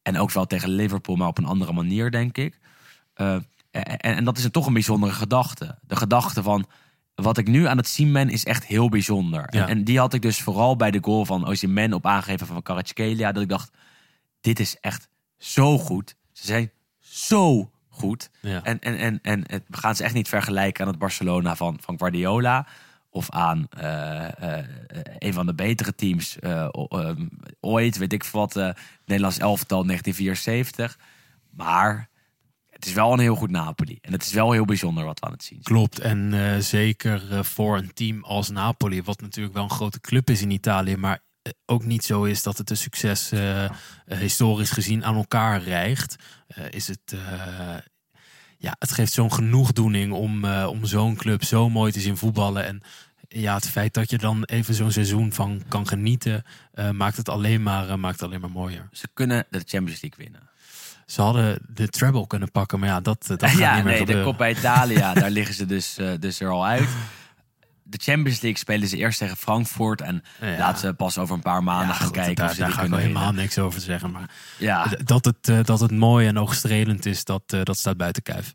[0.03, 2.59] en ook wel tegen Liverpool, maar op een andere manier, denk ik.
[3.16, 3.36] Uh,
[3.70, 5.78] en, en, dat is een, toch een bijzondere gedachte.
[5.82, 6.66] De gedachte van
[7.14, 9.46] wat ik nu aan het zien ben is echt heel bijzonder.
[9.50, 9.62] Ja.
[9.62, 12.62] En, en, die had ik dus vooral bij de goal van Osimhen op aangeven van
[12.62, 13.32] Kvaratskhelia.
[13.32, 13.70] Dat ik dacht,
[14.40, 15.08] dit is echt
[15.38, 16.16] zo goed.
[16.32, 18.30] Ze zijn zo goed.
[18.40, 18.62] Ja.
[18.62, 21.78] En, en, en, en het, we gaan ze echt niet vergelijken aan het Barcelona van,
[21.80, 22.66] van Guardiola.
[23.10, 24.58] Of aan uh, uh,
[25.18, 26.68] een van de betere teams uh,
[27.60, 28.54] ooit, weet ik wat,
[29.04, 30.98] Nederlands elftal 1974.
[31.50, 32.08] Maar
[32.74, 33.98] het is wel een heel goed Napoli.
[34.00, 35.76] En het is wel heel bijzonder wat we aan het zien zijn.
[35.76, 35.98] Klopt.
[35.98, 40.30] En uh, zeker uh, voor een team als Napoli, wat natuurlijk wel een grote club
[40.30, 41.22] is in Italië, maar
[41.66, 43.32] ook niet zo is dat het een succes
[44.06, 46.16] historisch gezien aan elkaar rijgt,
[46.70, 47.16] is het.
[48.58, 52.64] ja, het geeft zo'n genoegdoening om, om zo'n club zo mooi te zien voetballen.
[52.66, 52.82] En
[53.28, 56.44] ja, het feit dat je dan even zo'n seizoen van kan genieten,
[56.92, 58.88] maakt het alleen maar, maakt het alleen maar mooier.
[58.92, 60.50] Ze kunnen de Champions League winnen.
[61.07, 63.98] Ze hadden de treble kunnen pakken, maar ja, dat, dat gaat ja, niet meer nee,
[64.00, 64.24] gebeuren.
[64.24, 66.88] de Coppa Italia, daar liggen ze dus, uh, dus er al uit.
[67.82, 70.00] De Champions League spelen ze eerst tegen Frankfurt.
[70.00, 70.59] En Ja.
[70.59, 72.72] laten we pas over een paar maanden Ja, gaan goed, kijken daar, of ze daar
[72.72, 74.11] ga ik helemaal niks over zeggen.
[74.11, 77.96] Maar Ja, dat, het, eh, dat het mooi en oogstrelend is, dat, eh, dat staat
[77.96, 78.55] buiten kijf.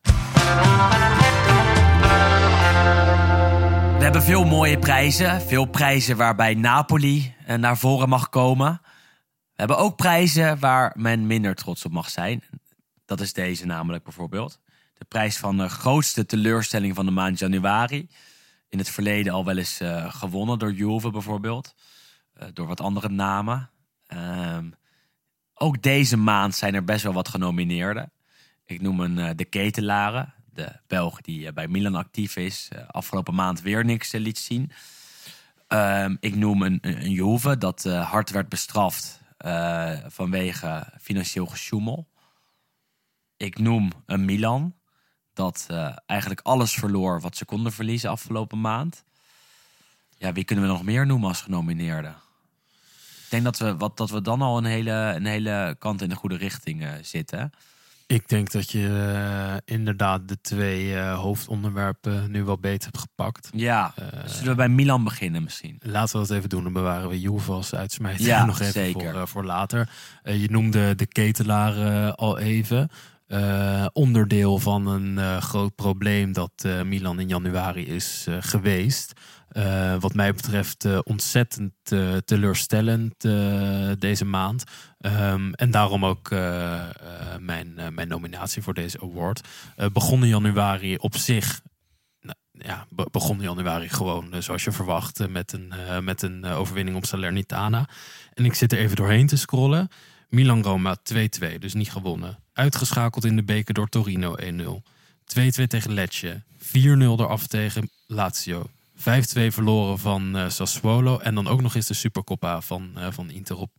[3.97, 5.41] we hebben veel mooie prijzen.
[5.41, 8.81] Veel prijzen waarbij Napoli eh, naar voren mag komen.
[9.59, 12.43] We hebben ook prijzen waar men minder trots op mag zijn.
[13.05, 14.59] Dat is deze namelijk bijvoorbeeld.
[14.93, 18.09] De prijs van de grootste teleurstelling van de maand januari.
[18.69, 21.75] In het verleden al wel eens eh, gewonnen door Juve bijvoorbeeld.
[22.33, 23.69] Eh, door wat andere namen.
[24.07, 24.69] Ehm,
[25.53, 28.11] ook deze maand zijn er best wel wat genomineerden.
[28.65, 30.33] Ik noem een eh, de Ketelaren.
[30.53, 32.69] De Belg die bij Milan actief is.
[32.87, 34.71] afgelopen maand weer niks liet zien.
[35.67, 42.07] Ehm, ik noem een, een, Juve dat hard werd bestraft eh, vanwege financieel gesjoemel.
[43.37, 44.75] Ik noem een Milan
[45.33, 49.03] dat eh, eigenlijk alles verloor wat ze konden verliezen afgelopen maand.
[50.17, 52.07] Ja, wie kunnen we nog meer noemen als genomineerde?
[53.23, 56.09] Ik denk dat we, wat, dat we dan al een hele, een hele kant in
[56.09, 57.51] de goede richting eh, zitten.
[58.11, 58.87] Ik denk dat je
[59.65, 63.49] eh, inderdaad de twee eh, hoofdonderwerpen nu wel beter hebt gepakt.
[63.53, 65.75] Ja, Eh, zullen we bij Milan beginnen misschien?
[65.79, 66.63] Laten we dat even doen.
[66.63, 69.13] Dan bewaren we Juve als uitsmijter Ja, nog even zeker.
[69.13, 69.89] voor, voor later.
[70.23, 72.89] Je noemde de ketelaar al even.
[73.93, 76.51] Onderdeel van een groot probleem dat
[76.85, 79.13] Milan in januari is geweest.
[79.49, 83.21] Eh, wat mij betreft eh, ontzettend eh, teleurstellend
[83.99, 84.63] deze maand.
[84.99, 86.29] Ehm, en daarom ook
[87.39, 89.47] mijn, mijn nominatie voor deze award.
[89.93, 91.61] Begon in januari op zich
[92.21, 95.73] nou, ja, be- begon januari gewoon zoals je verwacht met een,
[96.03, 97.89] met een overwinning op Salernitana.
[98.33, 99.89] En ik zit er even doorheen te scrollen.
[100.29, 102.39] Milan-Roma 2-2, dus niet gewonnen.
[102.53, 104.45] Uitgeschakeld in de beker door Torino 1-0.
[105.39, 106.41] 2-2 tegen Lecce.
[106.57, 108.69] 4-0 eraf tegen Lazio.
[108.99, 109.03] 5-2
[109.47, 111.17] verloren van eh, Sassuolo.
[111.17, 113.71] En dan ook nog eens de Supercoppa van, eh, van Inter op,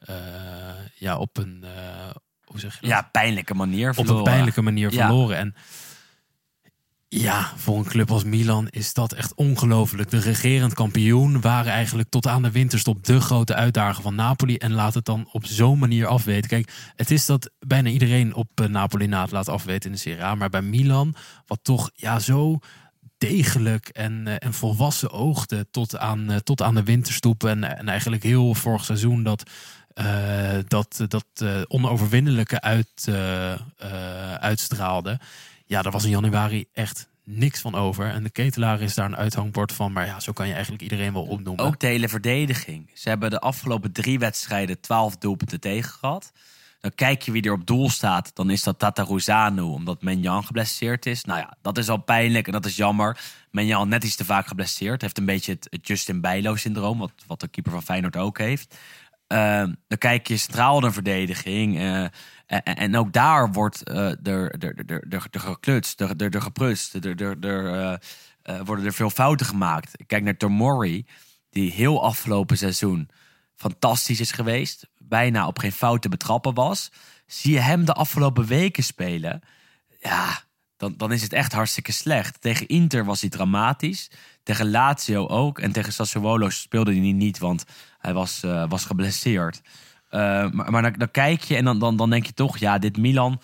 [0.00, 0.14] eh,
[0.94, 1.64] ja, op een...
[2.44, 2.90] hoe zeg je dat?
[2.90, 4.32] Ja, pijnlijke manier op een verloren.
[4.32, 5.06] pijnlijke manier Ja.
[5.06, 5.36] verloren.
[5.36, 5.54] En
[7.08, 10.10] ja, voor een club als Milan is dat echt ongelooflijk.
[10.10, 14.56] De regerend kampioen waren eigenlijk tot aan de winterstop de grote uitdager van Napoli.
[14.56, 16.48] En laat het dan op zo'n manier afweten.
[16.50, 20.22] Kijk, het is dat bijna iedereen op Napoli na het laat afweten in de Serie
[20.22, 20.34] A.
[20.34, 21.14] Maar bij Milan,
[21.46, 22.58] wat toch ja, zo
[23.28, 27.44] degelijk en, eh, en volwassen oogde tot aan, eh, tot aan de winterstoep.
[27.44, 29.50] En, en eigenlijk heel vorig seizoen dat,
[29.94, 31.26] eh, dat, dat
[31.68, 33.08] onoverwinnelijke uit,
[34.38, 35.20] uitstraalde.
[35.66, 38.10] Ja, daar was in januari echt niks van over.
[38.10, 39.92] En de ketelaar is daar een uithangbord van.
[39.92, 41.64] Maar ja, zo kan je eigenlijk iedereen wel opnoemen.
[41.64, 42.90] Ook de hele verdediging.
[42.94, 46.32] Ze hebben de afgelopen drie wedstrijden 12 doelpunten tegen gehad.
[46.82, 48.34] Dan kijk je wie er op doel staat.
[48.34, 51.24] Dan is dat Tataruzanu, omdat Menjan geblesseerd is.
[51.24, 53.20] Nou ja, dat is al pijnlijk en dat is jammer.
[53.50, 55.02] Menjan net iets te vaak geblesseerd.
[55.02, 58.76] Heeft een beetje het, Justin Bijlo-syndroom, wat, wat de keeper van Feyenoord ook heeft.
[59.26, 61.78] Ehm, dan kijk je centraal naar verdediging.
[61.78, 62.06] eh,
[62.46, 66.94] en, ook daar wordt eh, er, er, er, er, geklutst, er, er, er geprutst.
[66.94, 67.98] Er, er,
[68.42, 69.92] eh, worden er veel fouten gemaakt.
[69.96, 71.06] Ik kijk naar Tomori,
[71.50, 73.10] die heel afgelopen seizoen
[73.62, 74.88] fantastisch is geweest.
[75.12, 76.92] Bijna op geen fout te betrappen was.
[77.26, 79.40] Zie je hem de afgelopen weken spelen.
[80.00, 80.42] ja,
[80.76, 82.40] dan, dan is het echt hartstikke slecht.
[82.40, 84.10] Tegen Inter was hij dramatisch.
[84.42, 85.58] Tegen Lazio ook.
[85.58, 87.64] En tegen Sassuolo speelde hij niet, want
[87.98, 89.62] hij was, eh, was geblesseerd.
[90.08, 92.78] Eh, maar maar dan, dan kijk je en dan, dan, dan denk je toch, ja,
[92.78, 93.40] dit Milan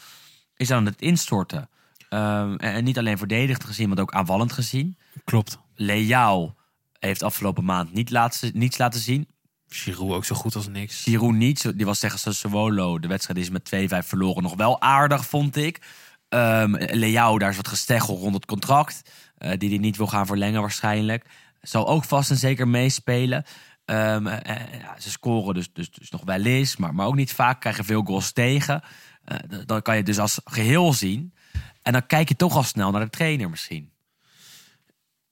[0.56, 1.68] is aan het instorten.
[2.08, 4.98] Ehm, en, en niet alleen verdedigd gezien, maar ook aanvallend gezien.
[5.24, 5.58] Klopt.
[5.74, 6.54] Leao
[6.98, 9.28] heeft afgelopen maand niet laten, niets laten zien.
[9.68, 11.02] Giroud ook zo goed als niks.
[11.02, 11.76] Giroud niet.
[11.76, 12.98] Die was tegen Sassuolo.
[12.98, 13.70] De wedstrijd is met
[14.04, 14.42] 2-5 verloren.
[14.42, 15.80] Nog wel aardig, vond ik.
[16.28, 19.02] Ehm Leao, daar is wat gesteggel rond het contract.
[19.38, 21.24] eh, die hij niet wil gaan verlengen waarschijnlijk.
[21.60, 23.44] Zal ook vast en zeker meespelen.
[23.84, 26.76] Ehm, eh, eh, ja, ze scoren dus, dus, dus nog wel eens.
[26.76, 27.60] Maar, maar ook niet vaak.
[27.60, 28.82] Krijgen veel goals tegen.
[29.24, 31.34] D- dan kan je dus als geheel zien.
[31.82, 33.90] En dan kijk je toch al snel naar de trainer misschien.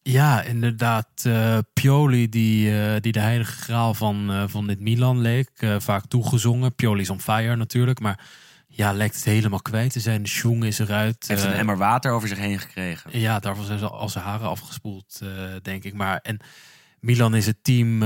[0.08, 1.08] Ja, inderdaad.
[1.22, 5.50] eh, Pioli, die, eh, die de heilige graal van, eh, van dit Milan leek.
[5.78, 6.74] vaak toegezongen.
[6.74, 8.00] Pioli is on fire natuurlijk.
[8.00, 8.20] Maar
[8.68, 10.22] ja, lijkt het helemaal kwijt te zijn.
[10.22, 11.24] De Schoen is eruit.
[11.28, 13.18] Heeft een emmer water over zich heen gekregen.
[13.18, 15.20] Ja, daarvan zijn ze al zijn haren afgespoeld,
[15.62, 15.94] denk ik.
[15.94, 16.38] Maar en
[17.00, 18.00] Milan is het team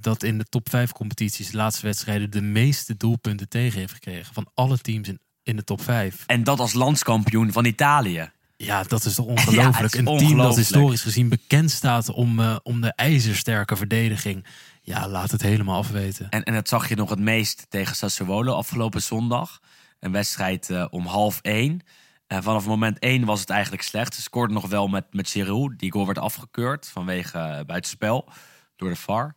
[0.00, 4.34] dat in de top 5 competities, de laatste wedstrijden, de meeste doelpunten tegen heeft gekregen.
[4.34, 6.24] Van alle teams in, in de top 5.
[6.26, 8.30] En dat als landskampioen van Italië.
[8.64, 9.92] Ja, dat is toch Ja, ongelooflijk.
[9.92, 14.46] is een team dat historisch gezien bekend staat om, eh, om de ijzersterke verdediging.
[14.82, 16.28] Ja, laat het helemaal afweten.
[16.28, 19.60] En, en dat zag je nog het meest tegen Sassuolo afgelopen zondag.
[20.00, 21.80] Een wedstrijd eh, om half één.
[22.26, 24.14] En vanaf moment één was het eigenlijk slecht.
[24.14, 25.78] Ze scoorden nog wel met, met Giroud.
[25.78, 28.28] Die goal werd afgekeurd vanwege uh, buitenspel
[28.76, 29.34] door de VAR.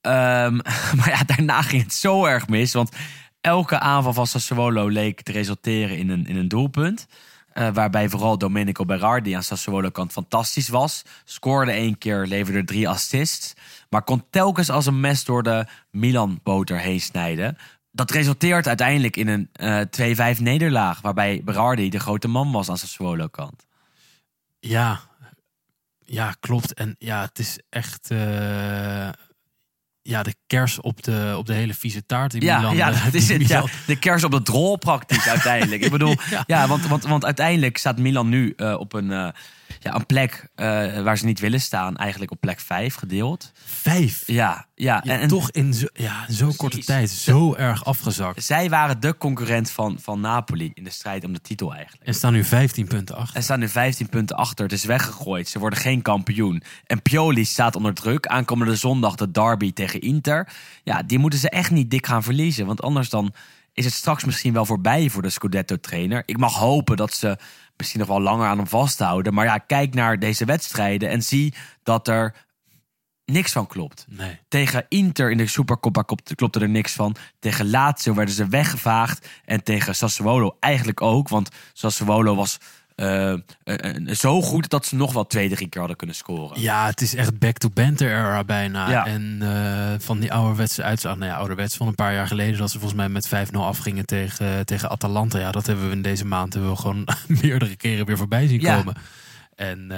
[0.00, 0.54] Ehm,
[0.96, 2.72] maar ja, daarna ging het zo erg mis.
[2.72, 2.96] Want
[3.40, 7.06] elke aanval van Sassuolo leek te resulteren in een, in een doelpunt.
[7.54, 11.02] Uh, waarbij vooral Domenico Berardi aan Sassuolo kant fantastisch was.
[11.24, 13.54] Scoorde één keer, leverde drie assists.
[13.90, 17.56] Maar kon telkens als een mes door de Milan-boter heen snijden.
[17.90, 19.50] Dat resulteert uiteindelijk in een
[19.96, 21.00] uh, 2-5 nederlaag.
[21.00, 23.66] Waarbij Berardi de grote man was aan Sassuolo kant.
[24.58, 25.00] Ja,
[25.98, 26.74] ja, klopt.
[26.74, 28.10] En ja, het is echt...
[28.10, 29.08] Uh
[30.02, 32.30] ja, de kers op de, op de hele vieze taart.
[32.30, 33.48] Die ja, Milan, ja, uh, dat is het.
[33.48, 35.82] Ja, de kers op de drol praktisch uiteindelijk.
[35.84, 39.28] Ik bedoel, ja, ja want, want, want uiteindelijk staat Milan nu uh, op een, uh,
[39.78, 40.66] ja, een plek uh,
[41.02, 41.96] waar ze niet willen staan.
[41.96, 43.52] Eigenlijk op plek 5 gedeeld.
[43.64, 44.22] Vijf?
[44.26, 45.00] Ja, ja.
[45.04, 48.44] ja en, en, toch in zo'n ja, zo korte tijd zo erg afgezakt.
[48.44, 52.06] Zij waren de concurrent van, van Napoli in de strijd om de titel eigenlijk.
[52.06, 53.36] En staan nu 15 punten achter.
[53.36, 54.64] En staan nu 15 punten achter.
[54.64, 55.48] Het is weggegooid.
[55.48, 56.62] Ze worden geen kampioen.
[56.86, 58.26] En Pioli staat onder druk.
[58.26, 60.48] Aankomende zondag de derby tegen Inter.
[60.84, 62.66] Ja, die moeten ze echt niet dik gaan verliezen.
[62.66, 63.34] Want anders dan
[63.72, 66.22] is het straks misschien wel voorbij voor de Scudetto-trainer.
[66.26, 67.38] Ik mag hopen dat ze
[67.76, 69.34] misschien nog wel langer aan hem vasthouden.
[69.34, 72.34] Maar ja, kijk naar deze wedstrijden en zie dat er
[73.24, 74.06] niks van klopt.
[74.08, 74.38] Nee.
[74.48, 76.02] Tegen Inter in de Supercoppa
[76.34, 77.16] klopte er niks van.
[77.38, 79.28] Tegen Lazio werden ze weggevaagd.
[79.44, 81.28] En tegen Sassuolo eigenlijk ook.
[81.28, 82.58] Want Sassuolo was
[82.96, 83.32] uh,
[83.64, 86.60] uh, zo goed dat ze nog wel twee, drie keer hadden kunnen scoren.
[86.60, 88.90] Ja, het is echt back to banter era bijna.
[88.90, 89.06] Ja.
[89.06, 92.70] En uh, van die ouderwetse uitslag, nou ja, ouderwets van een paar jaar geleden, dat
[92.70, 95.38] ze volgens mij met 5-0 afgingen tegen, tegen Atalanta.
[95.38, 97.08] Ja, dat hebben we in deze maand hebben we gewoon
[97.42, 98.76] meerdere keren weer voorbij zien ja.
[98.76, 98.94] komen.
[99.54, 99.92] En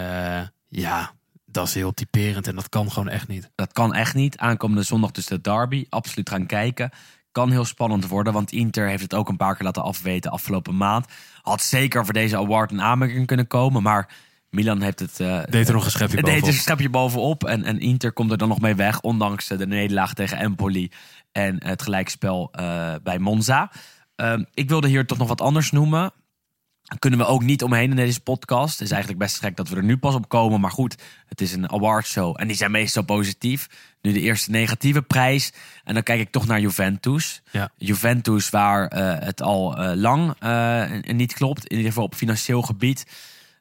[0.68, 1.12] ja,
[1.54, 3.50] dat is heel typerend en dat kan gewoon echt niet.
[3.54, 4.38] Dat kan echt niet.
[4.38, 5.86] Aankomende zondag dus de derby.
[5.88, 6.90] Absoluut gaan kijken.
[7.32, 10.76] Kan heel spannend worden, want Inter heeft het ook een paar keer laten afweten afgelopen
[10.76, 11.06] maand.
[11.44, 14.08] Had zeker voor deze award een aanmerking kunnen komen, maar
[14.50, 15.20] Milan heeft het...
[15.20, 16.40] Uh, deed er nog een schepje bovenop.
[16.40, 19.66] Deed een schepje bovenop en, en Inter komt er dan nog mee weg, ondanks de
[19.66, 20.90] nederlaag tegen Empoli
[21.32, 23.70] en het gelijkspel uh, bij Monza.
[24.16, 26.12] Uh, ik wilde hier toch nog wat anders noemen
[26.98, 28.72] kunnen we ook niet omheen in deze podcast.
[28.72, 30.60] Het is eigenlijk best gek dat we er nu pas op komen.
[30.60, 33.68] Maar goed, het is een awardshow en die zijn meestal positief.
[34.02, 35.52] Nu de eerste negatieve prijs.
[35.84, 37.42] En dan kijk ik toch naar Juventus.
[37.50, 37.70] Ja.
[37.76, 41.64] Juventus waar uh, het al uh, lang uh, niet klopt.
[41.64, 43.06] In ieder geval op financieel gebied.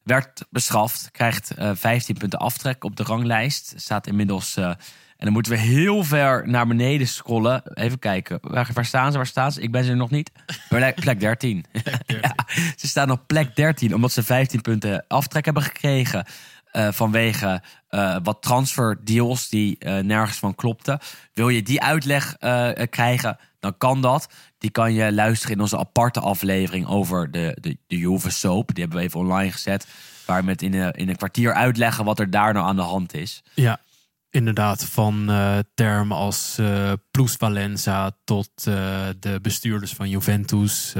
[0.03, 1.09] Werd bestraft.
[1.11, 3.73] Krijgt 15 punten aftrek op de ranglijst.
[3.75, 4.57] Staat inmiddels...
[5.23, 7.61] en dan moeten we heel ver naar beneden scrollen.
[7.73, 8.39] Even kijken.
[8.41, 9.17] Waar, waar staan ze?
[9.17, 9.61] Waar staan ze?
[9.61, 10.31] Ik ben ze er nog niet.
[10.69, 11.65] Plek, plek 13.
[11.71, 12.19] Plek 13.
[12.21, 12.35] ja,
[12.75, 16.25] ze staan op plek 13 omdat ze 15 punten aftrek hebben gekregen.
[16.73, 20.99] Uh, vanwege uh, wat transferdeals die uh, nergens van klopten.
[21.33, 22.37] Wil je die uitleg
[22.89, 24.27] krijgen, dan kan dat.
[24.57, 28.75] Die kan je luisteren in onze aparte aflevering over de, de, de Juve Soap.
[28.75, 28.83] Die
[34.33, 38.75] inderdaad, van uh, termen als uh, plusvalenza tot uh,
[39.19, 40.93] de bestuurders van Juventus,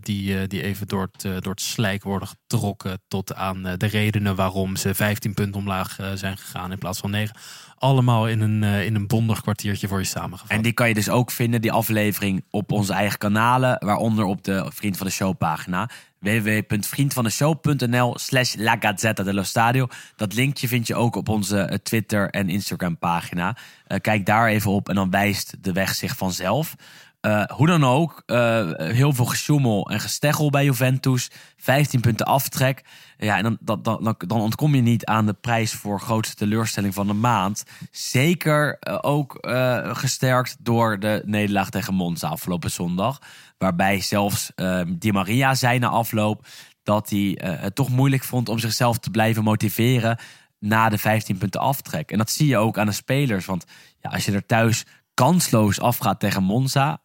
[0.00, 4.76] die, die even door het, door het slijk worden getrokken, tot aan de redenen waarom
[4.76, 7.36] ze 15 punten omlaag zijn gegaan in plaats van 9.
[7.80, 10.50] Allemaal in een, in een bondig kwartiertje voor je samengevat.
[10.50, 14.44] En die kan je dus ook vinden, die aflevering, op onze eigen kanalen, waaronder op
[14.44, 15.90] de Vriend van de Show pagina.
[16.18, 19.86] www.vriendvandeshow.nl slash La Gazzetta dello Stadio.
[20.16, 23.56] Dat linkje vind je ook op onze eh, Twitter en Instagram pagina.
[23.86, 26.76] Eh, kijk daar even op en dan wijst de weg zich vanzelf.
[27.20, 31.30] Eh, hoe dan ook, eh, heel veel gesjoemel en gesteggel bij Juventus.
[31.56, 32.84] 15 punten aftrek.
[33.22, 36.94] Ja, en dan, dan, dan, dan ontkom je niet aan de prijs voor grootste teleurstelling
[36.94, 37.64] van de maand.
[37.90, 43.18] Zeker eh, ook eh, gesterkt door de nederlaag tegen Monza afgelopen zondag.
[43.58, 46.46] Waarbij zelfs eh, Di Maria zei na afloop
[46.82, 50.18] dat hij eh, het toch moeilijk vond om zichzelf te blijven motiveren
[50.58, 52.10] na de 15 punten aftrek.
[52.10, 53.46] En dat zie je ook aan de spelers.
[53.46, 53.64] Want
[53.98, 57.00] ja, als je er thuis kansloos afgaat tegen Monza,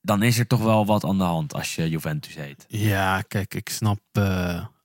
[0.00, 2.64] dan is er toch wel wat aan de hand als je Juventus heet.
[2.68, 4.00] Ja, kijk, ik snap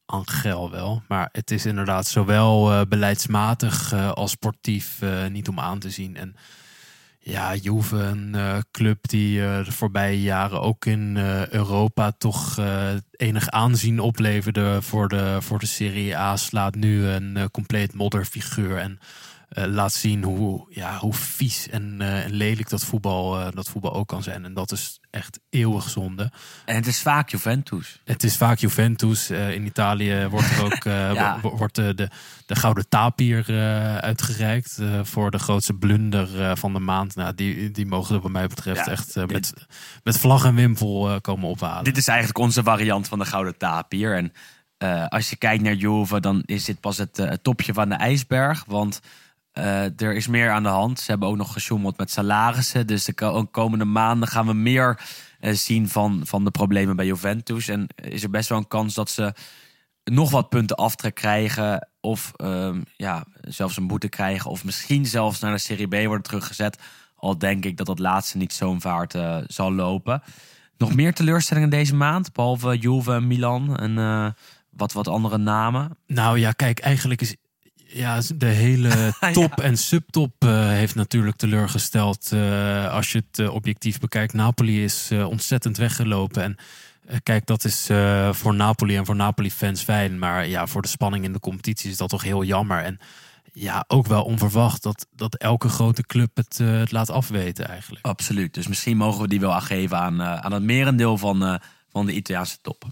[0.10, 1.04] Angel wel.
[1.08, 5.90] Maar het is inderdaad zowel eh, beleidsmatig eh, als sportief eh, niet om aan te
[5.90, 6.16] zien.
[6.16, 6.36] En
[7.20, 8.36] ja, Juve, een
[8.72, 11.18] club die de voorbije jaren ook in
[11.50, 12.60] Europa toch
[13.12, 18.78] enig aanzien opleverde voor de, voor de Serie A, slaat nu een compleet modderfiguur.
[18.78, 19.00] En
[19.50, 23.70] eh, laat zien hoe, ja, hoe vies en, eh, en lelijk dat voetbal, eh, dat
[23.70, 24.46] voetbal ook kan zijn.
[24.46, 26.32] En dat is echt eeuwig zonde.
[26.66, 28.02] En het is vaak Juventus.
[28.06, 29.30] Het is vaak Juventus.
[29.30, 30.84] In Italië wordt er ook
[31.20, 31.40] Ja.
[31.42, 32.10] wordt de, de,
[32.46, 33.46] de gouden tapier
[34.02, 37.16] uitgereikt voor de grootste blunder van de maand.
[37.16, 39.54] Nou, die, die mogen er wat mij betreft Ja, echt dit- met,
[40.04, 41.84] met vlag en wimpel komen ophalen.
[41.84, 44.16] Dit is eigenlijk onze variant van de gouden tapier.
[44.18, 44.32] En
[45.10, 48.64] als je kijkt naar Juve, dan is dit pas het, het topje van de ijsberg.
[48.68, 49.00] Want
[49.60, 51.00] eh, er is meer aan de hand.
[51.00, 52.88] Ze hebben ook nog gesjoemeld met salarissen.
[52.88, 55.00] Dus de ko- komende maanden gaan we meer
[55.40, 57.68] eh, zien van, van de problemen bij Juventus.
[57.68, 59.34] En is er best wel een kans dat ze
[60.04, 61.90] nog wat punten aftrek krijgen.
[62.00, 64.52] Of ehm, ja, zelfs een boete krijgen.
[64.52, 66.80] Of misschien zelfs naar de Serie B worden teruggezet.
[67.16, 70.22] Al denk ik dat dat laatste niet zo'n vaart eh, zal lopen.
[70.78, 72.34] Nog meer teleurstellingen deze maand.
[72.34, 73.96] Behalve Juve Milan en
[74.70, 75.98] wat, wat andere namen.
[76.08, 77.36] Nou ja, kijk, eigenlijk is
[77.92, 82.32] ja, de hele top en subtop eh, heeft natuurlijk teleurgesteld.
[82.32, 84.34] eh, als je het eh, objectief bekijkt.
[84.34, 86.44] Napoli is ontzettend weggelopen.
[86.44, 86.58] En
[87.24, 87.90] kijk, dat is
[88.32, 90.20] voor Napoli en voor Napoli-fans fijn.
[90.20, 92.84] Maar ja, voor de spanning in de competitie is dat toch heel jammer.
[92.84, 93.00] En
[93.54, 98.06] ja, ook wel onverwacht dat, dat elke grote club het, het laat afweten eigenlijk.
[98.06, 98.54] Absoluut.
[98.54, 101.60] Dus misschien mogen we die wel aangeven aan, aan het merendeel van,
[101.92, 102.86] van de Italiaanse top.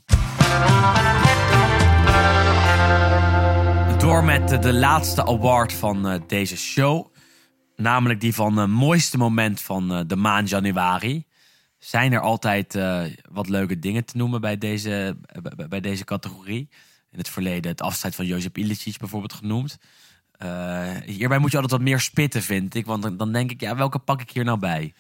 [4.00, 7.14] Door met de, laatste award van eh, deze show.
[7.76, 11.26] Namelijk die van het mooiste moment van eh, de maand januari.
[11.80, 15.18] Zijn er altijd eh, wat leuke dingen te noemen bij deze,
[15.70, 16.70] bij, deze categorie.
[17.12, 19.78] In het verleden het afscheid van Jozef Ilicic bijvoorbeeld genoemd.
[20.32, 22.86] Eh, hierbij moet je altijd wat meer spitten, vind ik.
[22.86, 24.94] Want dan, dan denk ik, ja, welke pak ik hier nou bij?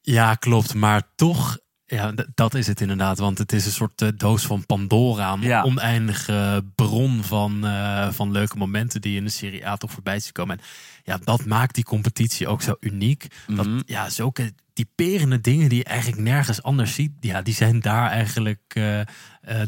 [0.00, 0.74] Ja, klopt.
[0.74, 3.18] Maar toch, ja, dat is het inderdaad.
[3.18, 5.32] Want het is een soort eh, doos van Pandora.
[5.32, 5.62] Een Ja.
[5.62, 10.32] oneindige bron van, eh, van leuke momenten die in de Serie A toch voorbij zien
[10.32, 10.58] komen.
[10.58, 10.64] En
[11.04, 13.26] ja, dat maakt die competitie ook zo uniek.
[13.46, 13.80] Dat, Mhm.
[13.86, 17.12] ja, zulke typerende dingen die je eigenlijk nergens anders ziet.
[17.20, 19.00] Ja, die zijn daar eigenlijk eh,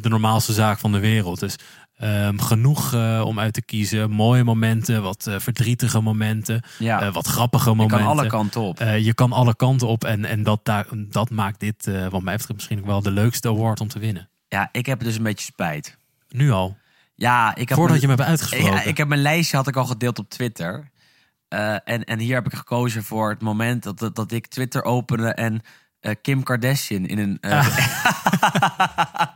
[0.00, 1.40] de normaalste zaak van de wereld.
[1.40, 1.56] Dus
[1.96, 4.10] ehm, genoeg eh, om uit te kiezen.
[4.10, 6.62] Mooie momenten, wat eh, verdrietige momenten.
[6.78, 7.00] Ja.
[7.00, 7.98] eh, wat grappige Je momenten.
[7.98, 8.78] kan alle kanten op.
[8.78, 12.52] Je kan alle kanten op en, en dat, daar, dat maakt dit, wat mij betreft,
[12.54, 14.28] misschien ook wel de leukste award om te winnen.
[14.48, 15.98] Ja, ik heb dus een beetje spijt.
[16.28, 16.76] Nu al.
[17.14, 18.72] Ja, ik heb Voordat je me hebt uitgesproken.
[18.72, 20.90] ja, ik heb mijn lijstje had ik al gedeeld op Twitter.
[21.48, 25.34] En, en hier heb ik gekozen voor het moment dat, dat, dat ik Twitter opende
[25.34, 25.62] en
[26.22, 27.66] Kim Kardashian in een, eh,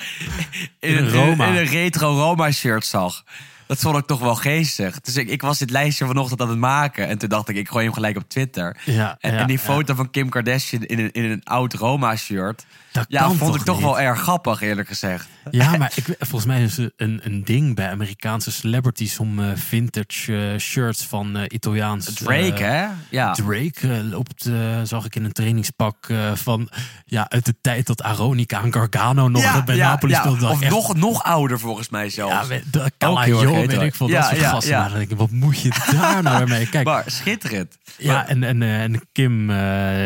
[0.78, 1.46] in, een Roma.
[1.46, 3.24] in een retro Roma shirt zag.
[3.66, 5.00] Dat vond ik toch wel geestig.
[5.00, 7.08] Dus ik, ik was dit lijstje vanochtend aan het maken.
[7.08, 8.76] En toen dacht ik, ik gooi hem gelijk op Twitter.
[8.84, 9.62] Ja, en, ja, en die ja.
[9.62, 12.66] foto van Kim Kardashian in een, in een oud Roma shirt.
[12.92, 13.84] Dat Ja, kan vond ik toch niet?
[13.84, 15.28] wel erg grappig, eerlijk gezegd.
[15.50, 19.46] Ja, maar ik, volgens mij is er een, een ding bij Amerikaanse celebrities om eh,
[19.54, 22.14] vintage eh, shirts van eh, Italiaans.
[22.14, 22.86] Drake, hè?
[23.08, 23.32] Ja.
[23.32, 24.48] Drake loopt,
[24.84, 26.68] zag ik in een trainingspak van
[27.04, 30.50] ja, uit de tijd dat Aronica en Gargano nog bij Napoli speelden.
[30.50, 32.32] Of Echt- nog, nog ouder volgens mij zelfs.
[32.34, 33.82] Ja, met- de Ook heel weet retro.
[33.84, 34.72] ik veel, Ja, dat soort ja, gasten.
[34.72, 34.78] ja.
[34.80, 35.70] Maar dan denk ik, wat moet je
[36.00, 36.68] daar nou mee?
[36.68, 37.78] Kijk, maar schitterend.
[37.98, 39.46] Ja, en, en, en Kim,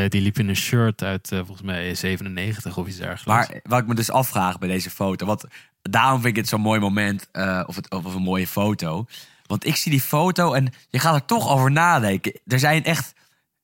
[0.08, 3.48] die liep in een shirt uit volgens mij 97 of iets dergelijks.
[3.50, 5.26] Maar wat ik me dus afvraag bij deze foto.
[5.26, 5.44] Want
[5.82, 7.28] daarom vind ik het zo'n mooi moment.
[7.32, 9.06] eh, of, het, of een mooie foto.
[9.46, 12.40] Want ik zie die foto en je gaat er toch over nadenken.
[12.46, 13.14] Er zijn echt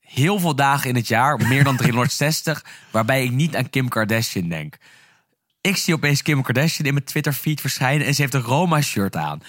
[0.01, 4.49] heel veel dagen in het jaar, meer dan 360, waarbij ik niet aan Kim Kardashian
[4.49, 4.77] denk.
[5.61, 8.81] Ik zie opeens Kim Kardashian in mijn Twitter feed verschijnen en ze heeft een Roma
[8.81, 9.43] shirt aan.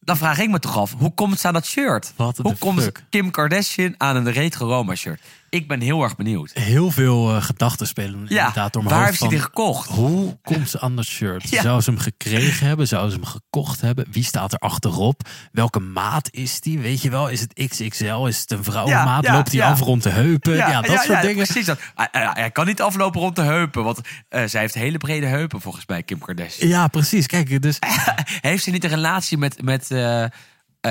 [0.00, 2.12] Dan vraag ik me toch af, hoe komt ze aan dat shirt?
[2.16, 3.04] What hoe komt fuck?
[3.10, 5.20] Kim Kardashian aan een retro Roma shirt?
[5.54, 6.50] Ik ben heel erg benieuwd.
[6.52, 9.88] Heel veel eh, gedachten spelen Ja, inderdaad door mijn waar hoofd heeft hij die gekocht?
[9.88, 11.48] Hoe komt ze aan dat shirt?
[11.48, 11.62] Ja.
[11.62, 12.88] Zou ze hem gekregen hebben?
[12.88, 14.06] Zou ze hem gekocht hebben?
[14.10, 15.28] Wie staat er achterop?
[15.52, 16.78] Welke maat is die?
[16.78, 18.24] Weet je wel, is het XXL?
[18.26, 19.24] Is het een vrouwenmaat?
[19.24, 20.56] Ja, Loopt hij af rond de heupen?
[20.56, 21.44] Ja, dat soort dingen.
[21.44, 21.78] Precies dat.
[21.94, 25.86] Hij, kan niet aflopen rond de heupen, want eh, zij heeft hele brede heupen volgens
[25.86, 26.68] mij, Kim Kardashian.
[26.68, 27.26] Ja, precies.
[27.26, 27.78] Kijk, dus
[28.40, 30.26] Heeft ze niet een relatie met, met eh,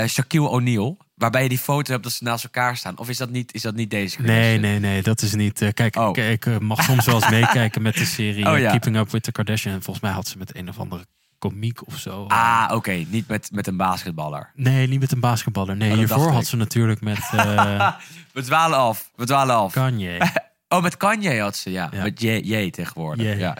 [0.07, 0.97] Shaquille O'Neal?
[1.16, 2.97] Waarbij je die foto hebt dat ze naast elkaar staan?
[2.97, 5.61] Of is dat niet, is dat niet deze Nee, nee, nee, dat is niet.
[5.61, 6.09] eh, kijk, Oh.
[6.09, 8.70] ik, ik, eh, mag soms wel eens meekijken met de serie Oh, eh, ja.
[8.70, 9.82] Keeping Up with the Kardashian.
[9.82, 11.05] Volgens mij had ze met een of andere
[11.39, 12.26] komiek of zo.
[12.28, 12.91] Ah, oké.
[12.91, 14.51] Niet met, met een basketballer.
[14.55, 15.76] Nee, niet met een basketballer.
[15.76, 16.47] Nee, Oh, hiervoor had ik.
[16.47, 17.93] ze natuurlijk met eh
[18.34, 19.09] We dwalen af.
[19.16, 19.74] We dwalen af.
[19.74, 20.18] Kanye.
[20.68, 21.89] Oh, met Kanye had ze, ja.
[21.91, 22.03] Ja.
[22.03, 23.26] Met J, J tegenwoordig.
[23.36, 23.39] J.
[23.39, 23.57] Ja.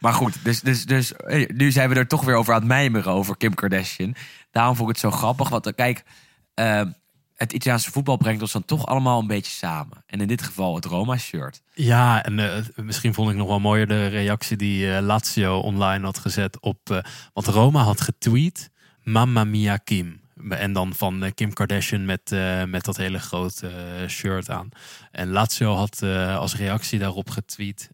[0.00, 1.12] Maar goed, dus, dus, dus
[1.46, 4.14] nu zijn we er toch weer over aan het mijmeren over Kim Kardashian.
[4.50, 5.48] Daarom vond ik het zo grappig.
[5.48, 6.02] Want kijk,
[6.56, 6.80] eh,
[7.36, 10.04] het Italiaanse voetbal brengt ons dan toch allemaal een beetje samen.
[10.06, 11.62] En in dit geval het Roma-shirt.
[11.74, 16.04] Ja, en eh, misschien vond ik nog wel mooier de reactie die eh, Lazio online
[16.04, 16.90] had gezet op.
[16.90, 16.98] eh,
[17.32, 18.70] want Roma had getweet:
[19.02, 20.20] Mamma mia Kim.
[20.48, 22.30] En dan van Kim Kardashian met,
[22.68, 23.70] met dat hele grote
[24.08, 24.68] shirt aan.
[25.10, 26.02] En Lazio had
[26.38, 27.90] als reactie daarop getweet: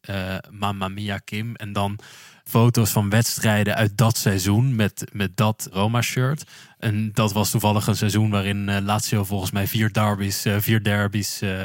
[0.51, 1.55] Mamma mia Kim.
[1.55, 1.99] En dan
[2.45, 6.45] foto's van wedstrijden uit dat seizoen met, met dat Roma-shirt.
[6.79, 10.83] En dat was toevallig een seizoen waarin eh, Lazio volgens mij vier derbies, eh, vier
[10.83, 11.65] derbies eh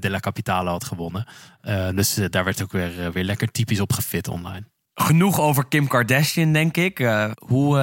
[0.00, 1.26] della Capitale had gewonnen.
[1.94, 4.64] Dus daar werd ook weer, weer lekker typisch op gefit online.
[4.94, 6.98] Genoeg over Kim Kardashian, denk ik.
[7.46, 7.76] Hoe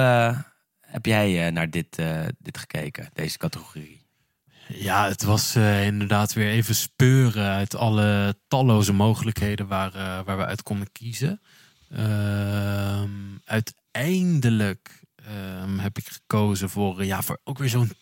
[0.80, 2.02] heb jij naar dit,
[2.38, 4.06] dit gekeken, deze categorie?
[4.68, 9.92] Ja, het was inderdaad weer even speuren uit alle talloze mogelijkheden waar,
[10.24, 11.40] waar we uit konden kiezen.
[11.96, 13.10] Ehm,
[13.44, 17.92] uiteindelijk ehm, heb ik gekozen voor, eh, ja, voor ook weer zo'n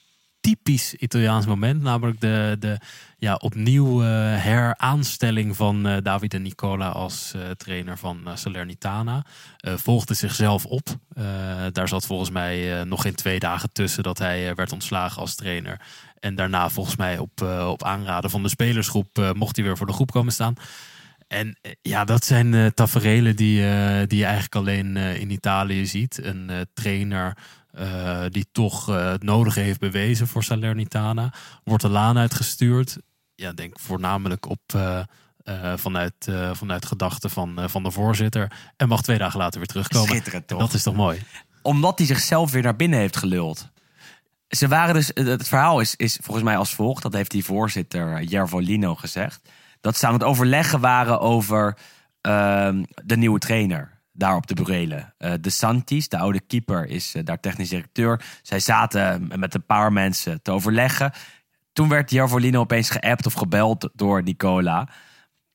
[0.40, 1.82] typisch Italiaans moment.
[1.82, 2.78] Namelijk de, de
[3.18, 4.08] ja, opnieuw eh,
[4.42, 9.24] heraanstelling van eh Davide Nicola als trainer van Salernitana.
[9.58, 10.88] Volgde zichzelf op.
[11.72, 15.80] Daar zat volgens mij nog geen twee dagen tussen dat hij werd ontslagen als trainer.
[16.18, 19.92] En daarna volgens mij op, op aanraden van de spelersgroep mocht hij weer voor de
[19.92, 20.56] groep komen staan.
[21.30, 25.86] En eh, ja, dat zijn eh taferelen die, eh, die je eigenlijk alleen in Italië
[25.86, 26.24] ziet.
[26.24, 27.36] Een trainer
[28.28, 31.32] die toch het nodige heeft bewezen voor Salernitana.
[31.64, 32.98] Wordt de laan uitgestuurd.
[33.34, 34.60] Ja, denk voornamelijk op...
[35.76, 38.52] vanuit, vanuit gedachten van, van de voorzitter.
[38.76, 40.08] En mag twee dagen later weer terugkomen.
[40.08, 40.58] Schitterend, toch?
[40.58, 41.22] Dat is toch mooi?
[41.62, 43.70] Omdat hij zichzelf weer naar binnen heeft geluld.
[44.48, 47.02] Ze waren dus, het verhaal is, is volgens mij als volgt.
[47.02, 49.40] Dat heeft die voorzitter Jervolino gezegd.
[49.80, 51.76] Dat ze aan het overleggen waren over
[52.20, 53.98] ehm, de nieuwe trainer.
[54.12, 55.14] Daar op de Burelen.
[55.18, 58.22] Eh, de Santis, de oude keeper, is eh, daar technisch directeur.
[58.42, 61.12] Zij zaten met een paar mensen te overleggen.
[61.72, 64.88] Toen werd Jervolino opeens geappt of gebeld door Nicola.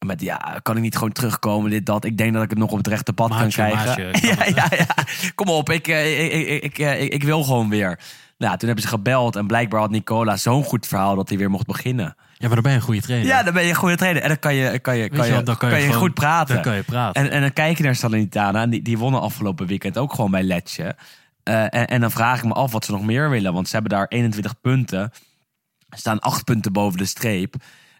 [0.05, 2.05] Met ja, kan ik niet gewoon terugkomen, dit, dat.
[2.05, 3.86] Ik denk dat ik het nog op het rechte pad kan krijgen.
[3.86, 5.03] maatje, ja, ja, ja.
[5.36, 7.99] Kom op, ik, eh, ik, ik, eh, ik, ik wil gewoon weer.
[8.38, 11.49] Nou, toen hebben ze gebeld en blijkbaar had Nicola zo'n goed verhaal dat hij weer
[11.49, 12.15] mocht beginnen.
[12.38, 13.27] Ja, maar dan ben je een goede trainer.
[13.27, 14.21] Ja, dan ben je een goede trainer.
[14.21, 16.01] En dan kan je, kan je, kan je wel, dan kan je kan je gewoon-
[16.01, 16.53] goed praten.
[16.55, 17.23] dan kan je praten.
[17.23, 18.61] En, en dan kijk je naar Salernitana.
[18.61, 20.95] En die, die wonnen afgelopen weekend ook gewoon bij Letje.
[21.43, 23.53] Eh, en, en dan vraag ik me af wat ze nog meer willen.
[23.53, 25.11] Want ze hebben daar 21 punten.
[25.89, 27.55] Staan 8 punten boven de streep.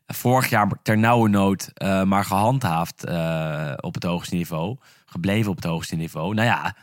[0.08, 4.78] Vorig jaar ter nauwe nood, eh, maar gehandhaafd eh, op het hoogste niveau.
[5.06, 6.34] Gebleven op het hoogste niveau.
[6.34, 6.76] Nou ja,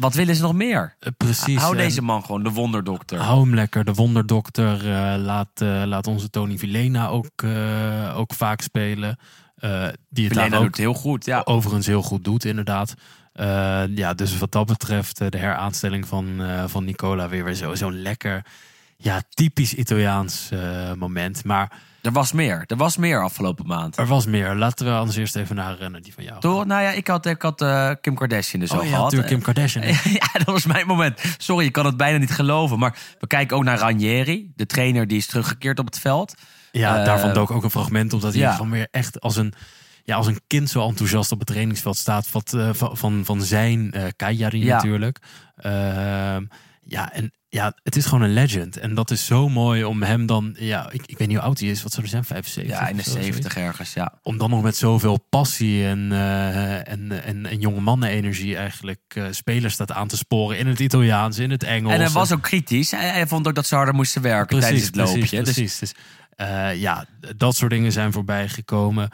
[0.00, 0.96] wat willen ze nog meer?
[1.00, 1.58] Eh, Precies.
[1.60, 3.18] Hou en- deze man gewoon, de wonderdokter.
[3.18, 3.84] Hou hem lekker.
[3.84, 9.18] De wonderdokter eh, laat, eh, laat onze Tony Villena ook, eh, ook vaak spelen.
[9.56, 11.40] Eh, die het doet ook heel goed, ja.
[11.44, 12.94] overigens heel goed doet, inderdaad.
[13.32, 17.54] Eh, ja, dus wat dat betreft, eh, de heraanstelling van, eh, van Nicola weer, weer
[17.54, 18.44] zo- zo'n lekker,
[18.96, 21.44] ja, typisch Italiaans eh, moment.
[21.44, 21.72] Maar
[22.02, 22.64] Er was meer.
[22.66, 23.96] Er was meer afgelopen maand.
[23.96, 24.54] er was meer.
[24.54, 26.40] Laten we anders eerst even naar, eh, naar die van jou.
[26.40, 26.64] Toch?
[26.66, 29.04] Nou ja, ik had, ik had eh, Kim Kardashian dus Oh al ja, gehad.
[29.04, 29.86] natuurlijk Kim Kardashian.
[30.20, 31.20] ja, dat was mijn moment.
[31.38, 32.78] Sorry, je kan het bijna niet geloven.
[32.78, 36.34] Maar we kijken ook naar Ranieri, de trainer die is teruggekeerd op het veld.
[36.72, 38.56] Ja, Eh, daarvan dook ook een fragment omdat hij ja.
[38.56, 39.52] van weer echt als een,
[40.04, 42.30] ja, als een kind zo enthousiast op het trainingsveld staat.
[42.30, 44.74] Wat, eh, van, van, van zijn Cagliari Ja.
[44.76, 45.18] natuurlijk.
[45.56, 46.44] Ehm,
[46.90, 48.76] ja, en ja, het is gewoon een legend.
[48.76, 51.58] En dat is zo mooi om hem dan, ja, ik, ik weet niet hoe oud
[51.58, 51.82] hij is.
[51.82, 52.24] Wat zou hij zijn?
[52.24, 52.78] 75?
[52.78, 53.26] Ja, in de of zo, zoiets?
[53.26, 54.12] 70 ergens, ja.
[54.22, 59.24] Om dan nog met zoveel passie en, eh, en, en, en jonge mannen-energie eigenlijk eh,
[59.30, 61.92] spelers staat aan te sporen in het Italiaans, in het Engels.
[61.92, 62.90] En hij was ook kritisch.
[62.90, 65.20] Hij, hij vond ook dat ze harder moesten werken tijdens het loopje.
[65.20, 65.92] Dus Precies, dus,
[66.36, 67.04] Eh, ja,
[67.36, 69.10] dat soort dingen zijn voorbij gekomen.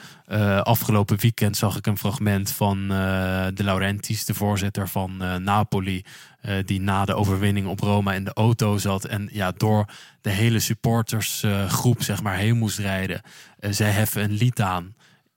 [0.63, 6.05] Afgelopen weekend zag ik een fragment van De Laurentiis, de voorzitter van Napoli.
[6.47, 9.05] Eh, die na de overwinning op Roma in de auto zat.
[9.05, 9.85] En ja, door
[10.21, 13.21] de hele supportersgroep zeg maar heen moest rijden.
[13.59, 14.95] Eh, zij heffen een lied aan.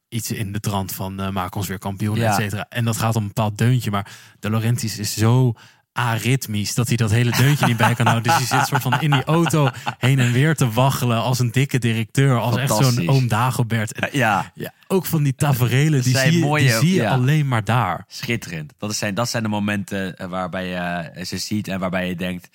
[0.09, 2.29] Iets in de trant van eh, maak ons weer kampioen, Ja.
[2.29, 2.65] et cetera.
[2.69, 3.91] En dat gaat om een bepaald deuntje.
[3.91, 5.53] Maar De Laurentiis is zo
[5.93, 8.37] aritmisch dat hij dat hele deuntje niet bij kan houden.
[8.37, 11.51] Dus hij zit soort van in die auto heen en weer te waggelen als een
[11.51, 12.39] dikke directeur.
[12.39, 13.91] Als echt zo'n oom Dagobert.
[13.93, 17.11] En Ja, ja, ook van die taferelen, die zie mooie- die zie je ja.
[17.11, 18.03] alleen maar daar.
[18.07, 18.73] schitterend.
[18.77, 22.15] Dat zijn, dat zijn de momenten eh, waarbij je eh, ze ziet en waarbij je
[22.15, 22.49] denkt,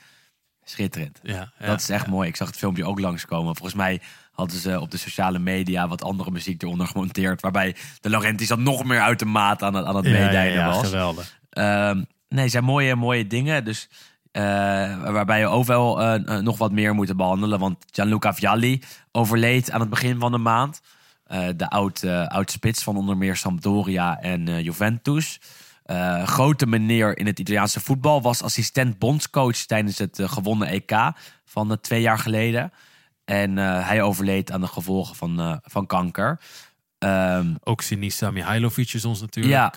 [0.65, 1.19] schitterend.
[1.23, 2.29] Ja, ja, dat is echt mooi.
[2.29, 3.57] Ik zag het filmpje ook langskomen.
[3.57, 4.01] Volgens mij
[4.33, 7.41] hadden ze op de sociale media wat andere muziek eronder gemonteerd.
[7.41, 10.25] Waarbij de Laurentiis dat nog meer uit de maat aan het, aan het ja, ja,
[10.25, 10.85] meedijden ja, was.
[10.87, 11.39] geweldig.
[11.51, 13.65] Ehm, nee, zijn mooie, mooie dingen.
[13.65, 13.89] Dus,
[14.31, 14.43] eh,
[15.11, 17.59] waarbij je ook wel eh, eh, nog wat meer moet behandelen.
[17.59, 20.81] Want Gianluca Vialli overleed aan het begin van de maand.
[21.57, 25.41] De oud, oud spits van onder meer Sampdoria en Juventus.
[26.25, 28.23] Grote meneer in het Italiaanse voetbal.
[28.23, 31.13] Was assistent bondscoach tijdens het gewonnen EK
[31.45, 32.73] van twee jaar geleden.
[33.25, 36.41] En hij overleed aan de gevolgen van, van kanker.
[36.99, 39.77] Ehm, Ook Sinisa Mihailovic is ons natuurlijk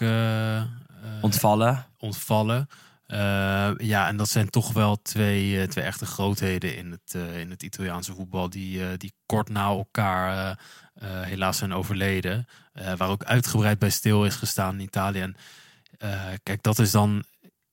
[1.08, 1.86] eh, ontvallen.
[2.00, 2.68] Ontvallen.
[3.08, 7.40] Eh, ja, en dat zijn toch wel twee, eh, twee echte grootheden in het, eh,
[7.40, 8.50] in het Italiaanse voetbal.
[8.50, 10.60] Die, die kort na elkaar
[11.00, 12.48] helaas zijn overleden.
[12.74, 15.22] Waar ook uitgebreid bij stil is gestaan in Italië.
[15.22, 15.36] En
[16.44, 17.24] kijk, dat is dan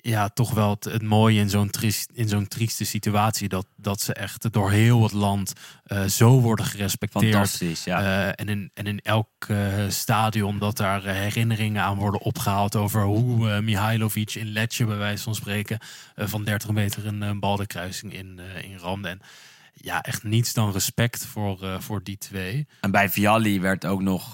[0.07, 3.49] ja, toch wel het, het mooie in zo'n triest, in zo'n trieste situatie.
[3.49, 5.53] Dat, dat ze echt door heel het land
[5.85, 7.33] eh, zo worden gerespecteerd.
[7.33, 8.01] Fantastisch, ja.
[8.01, 9.57] Eh, en, in, en in elk eh,
[9.89, 15.35] stadion dat daar herinneringen aan worden opgehaald over hoe Mihailovic in Letje, bij wijze van
[15.35, 15.79] spreken,
[16.17, 19.09] van 30 meter een, baldenkruising in, eh in ramde.
[19.09, 19.21] En
[19.75, 22.67] ja, echt niets dan respect voor, voor die twee.
[22.81, 24.33] En bij Vialli werd ook nog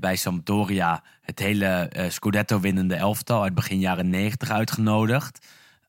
[0.00, 5.46] bij Sampdoria het hele eh, Scudetto-winnende elftal uit begin jaren 90 uitgenodigd.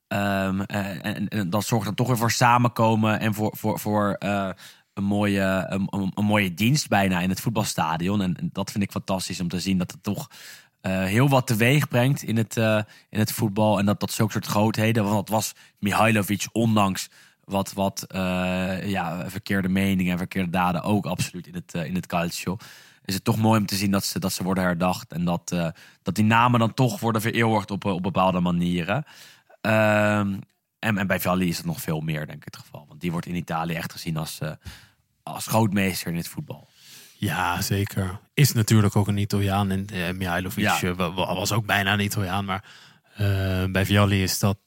[0.08, 4.50] Ehm, eh, en, dat zorgt dan toch weer voor samenkomen en voor, voor, voor eh,
[4.94, 8.22] een, mooie, een, een- mooie dienst bijna in het voetbalstadion.
[8.22, 10.28] En, dat vind ik fantastisch om te zien dat het toch
[10.82, 12.80] eh, heel wat teweeg brengt in het, eh,
[13.10, 13.80] in het voetbal.
[13.80, 17.10] En dat dat zulke soort grootheden, want dat was Mihailovic ondanks
[17.44, 21.96] wat, wat eh, ja, verkeerde meningen en verkeerde daden ook absoluut in het, eh, in
[21.96, 22.58] het calcio.
[23.06, 25.12] Is het toch mooi om te zien dat ze, dat ze worden herdacht.
[25.12, 25.68] En dat, eh,
[26.02, 29.04] dat die namen dan toch worden vereeuwigd op, eh, op bepaalde manieren.
[29.62, 30.40] Ehm,
[30.80, 32.86] en, en bij Vialli is het nog veel meer, denk ik, het geval.
[32.88, 34.52] Want die wordt in Italië echt gezien als, eh,
[35.24, 36.68] als grootmeester in het voetbal.
[37.18, 38.20] Ja, zeker.
[38.34, 39.72] Is natuurlijk ook een Italiaan.
[39.72, 40.94] En eh, Mihailovic Ja.
[40.96, 42.46] wa- wa- was ook bijna een Italiaan.
[42.46, 42.64] Maar
[43.72, 44.58] bij Vialli is dat...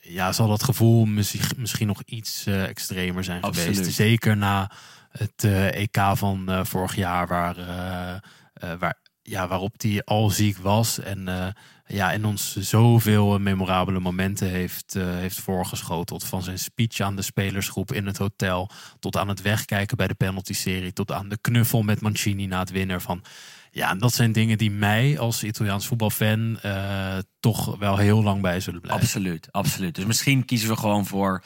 [0.00, 3.76] ja, zal dat gevoel misschien, misschien nog iets extremer zijn Absoluut.
[3.76, 3.94] geweest.
[3.96, 4.70] Zeker na
[5.10, 7.26] het eh, EK van eh, vorig jaar.
[7.26, 10.98] Waar, eh, waar, ja, waarop hij al ziek was.
[10.98, 11.54] En,
[11.86, 16.24] ja, en ons zoveel memorabele momenten heeft, heeft voorgeschoteld.
[16.24, 18.70] Van zijn speech aan de spelersgroep in het hotel.
[18.98, 20.92] Tot aan het wegkijken bij de penalty-serie.
[20.92, 23.22] Tot aan de knuffel met Mancini na het winnen van...
[23.70, 26.58] Ja, en dat zijn dingen die mij als Italiaans voetbalfan
[27.40, 29.02] toch wel heel lang bij zullen blijven.
[29.02, 29.94] Absoluut, absoluut.
[29.94, 31.42] Dus misschien kiezen we gewoon voor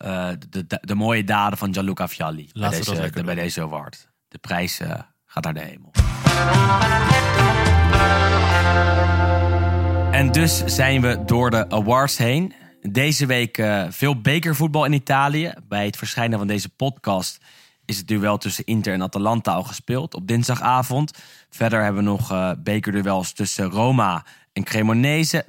[0.00, 2.48] eh, de, de, de mooie daden van Gianluca Vialli.
[2.52, 4.08] bij deze, lekker bij deze award.
[4.28, 5.90] De prijs eh, gaat naar de hemel.
[10.12, 12.54] En dus zijn we door de awards heen.
[12.80, 15.52] Deze week eh, veel bekervoetbal in Italië.
[15.68, 17.38] Bij het verschijnen van deze podcast
[17.84, 21.18] is het duel tussen Inter en Atalanta al gespeeld op dinsdagavond.
[21.50, 25.46] Verder hebben we nog eh bekerduels tussen Roma en Cremonese,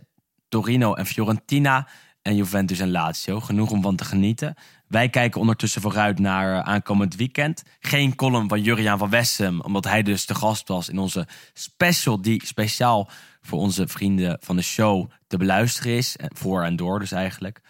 [0.50, 1.88] Torino en Fiorentina
[2.22, 3.40] en Juventus en Lazio.
[3.40, 4.56] Genoeg om van te genieten.
[4.88, 7.64] Wij kijken ondertussen vooruit naar eh, aankomend weekend.
[7.80, 12.22] Geen column van Juriaan van Wessem, omdat hij dus de gast was in onze special
[12.22, 13.10] die speciaal
[13.42, 16.16] voor onze vrienden van de show te beluisteren is.
[16.18, 17.62] Voor en door dus eigenlijk.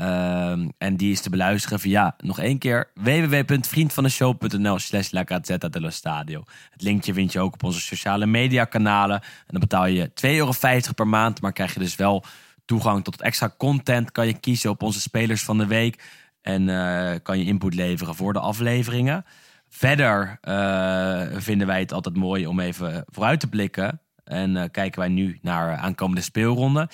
[0.00, 5.90] Ehm, en die is te beluisteren via, nog één keer, www.vriendvandeshow.nl slash La Gazzetta dello
[5.90, 6.42] Stadio.
[6.70, 9.20] Het linkje vind je ook op onze sociale media kanalen.
[9.20, 10.52] En dan betaal je 2,50 euro
[10.94, 12.24] per maand, maar krijg je dus wel
[12.70, 14.12] toegang tot extra content.
[14.12, 16.02] Kan je kiezen op onze spelers van de week.
[16.42, 19.24] En eh, kan je input leveren voor de afleveringen.
[19.68, 24.00] Verder eh, vinden wij het altijd mooi om even vooruit te blikken.
[24.24, 26.88] En eh, kijken wij nu naar aankomende speelronden.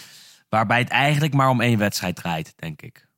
[0.49, 3.09] Waarbij het eigenlijk maar om één wedstrijd draait, denk ik.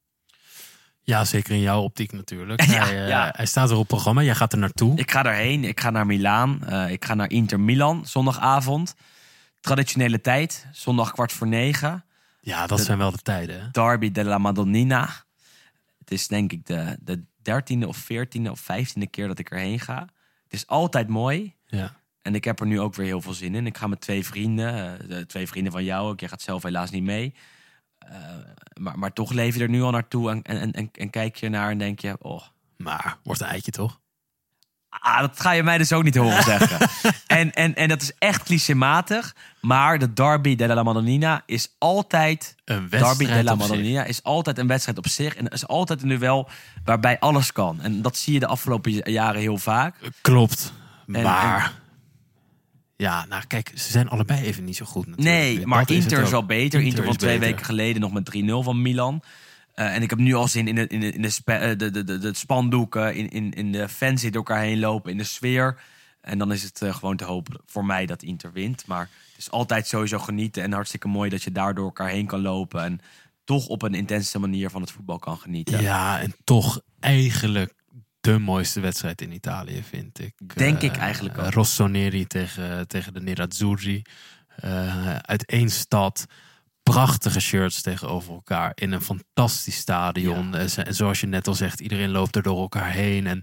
[1.02, 2.62] Ja, zeker in jouw optiek natuurlijk.
[2.66, 3.32] Ja, hij, ja.
[3.36, 4.98] hij staat er op programma, jij gaat er naartoe.
[4.98, 5.64] Ik ga daarheen.
[5.64, 6.68] Ik ga naar Milaan.
[6.88, 8.94] Ik ga naar Inter Milan zondagavond.
[9.60, 12.02] Traditionele tijd, zondag kwart voor negen.
[12.48, 13.60] Ja, dat zijn wel de tijden.
[13.60, 13.70] hè?
[13.70, 15.24] Derby della Madonnina.
[15.98, 19.80] Het is denk ik de, de dertiende of veertiende of vijftiende keer dat ik erheen
[19.80, 20.00] ga.
[20.42, 21.54] Het is altijd mooi.
[21.66, 21.96] Ja.
[22.22, 23.66] En ik heb er nu ook weer heel veel zin in.
[23.66, 26.20] Ik ga met twee vrienden, eh, de twee vrienden van jou ook.
[26.20, 27.34] Je gaat zelf helaas niet mee.
[27.98, 28.18] Eh,
[28.80, 31.48] maar, maar toch leef je er nu al naartoe en, en, en, en kijk je
[31.48, 32.16] naar en denk je...
[32.18, 32.42] Oh,
[32.76, 34.00] Maar wordt een eitje toch?
[34.88, 36.88] Ah, dat ga je mij dus ook niet horen zeggen.
[37.26, 39.34] en, en, en dat is echt clichématig.
[39.60, 42.54] Maar de Derby della Madonnina is altijd...
[42.64, 43.54] Een Derby della.
[43.54, 45.34] Madonnina is altijd een wedstrijd op zich.
[45.34, 46.48] En is altijd een duel
[46.84, 47.80] waarbij alles kan.
[47.80, 49.94] En dat zie je de afgelopen jaren heel vaak.
[50.20, 50.72] Klopt.
[51.12, 51.72] En- maar...
[52.96, 55.36] Ja, nou kijk, ze zijn allebei even niet zo goed natuurlijk.
[55.36, 56.80] Nee, maar Dat Inter is wel beter.
[56.80, 57.50] Inter, van is twee beter.
[57.50, 59.22] weken geleden nog met 3-0 van Milan.
[59.78, 61.90] Eh, en ik heb nu al zin in de, in de, in de, eh, de,
[61.90, 65.18] de, de, de spandoeken, in, in, in de fans die door elkaar heen lopen, in
[65.18, 65.80] de sfeer.
[66.20, 68.86] En dan is het eh, gewoon te hopen voor mij dat Inter wint.
[68.86, 72.26] Maar het is altijd sowieso genieten en hartstikke mooi dat je daar door elkaar heen
[72.26, 72.84] kan lopen.
[72.84, 73.00] En
[73.44, 75.82] toch op een intense manier van het voetbal kan genieten.
[75.82, 77.74] Ja, en toch eigenlijk
[78.20, 80.56] de mooiste wedstrijd in Italië, vind ik.
[80.56, 81.52] Denk ik eigenlijk ook.
[81.52, 84.02] Rossoneri tegen, tegen de Nerazzurri.
[85.20, 86.26] Uit één stad.
[86.90, 88.72] Prachtige shirts tegenover elkaar.
[88.74, 90.54] In een fantastisch stadion.
[90.54, 93.26] En zoals je net al zegt, iedereen loopt er door elkaar heen.
[93.26, 93.42] En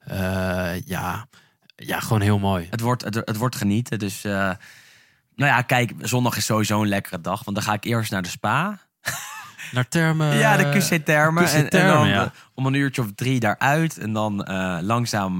[0.00, 1.26] eh, ja,
[1.76, 2.66] ja, gewoon heel mooi.
[2.70, 3.98] Het, wordt, het, het wordt genieten.
[3.98, 4.32] Dus eh,
[5.34, 7.44] nou ja, kijk, zondag is sowieso een lekkere dag.
[7.44, 8.78] Want dan ga ik eerst naar de spa.
[9.72, 10.36] Naar termen.
[10.36, 11.44] Ja, de QC Termen.
[11.44, 12.24] QC En, en Termen, dan ja.
[12.24, 13.98] eh, om een uurtje of drie daaruit.
[13.98, 14.36] En dan
[14.82, 15.36] langzaam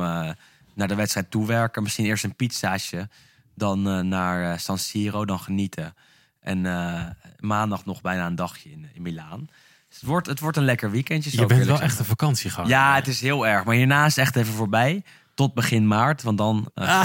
[0.74, 1.82] naar de wedstrijd toewerken.
[1.82, 3.08] Misschien eerst een pizzaatje.
[3.54, 5.24] Dan naar San Siro.
[5.24, 5.94] Dan genieten.
[6.42, 7.02] En eh,
[7.38, 9.48] maandag nog bijna een dagje in, in Milaan.
[9.88, 11.30] Dus het, wordt, het wordt een lekker weekendje.
[11.30, 12.06] zou Je bent wel echt een zeggen.
[12.06, 12.70] vakantieganger.
[12.70, 13.64] Ja, het is heel erg.
[13.64, 15.04] Maar hierna is het echt even voorbij.
[15.34, 16.22] Tot begin maart.
[16.22, 17.00] Want dan, eh,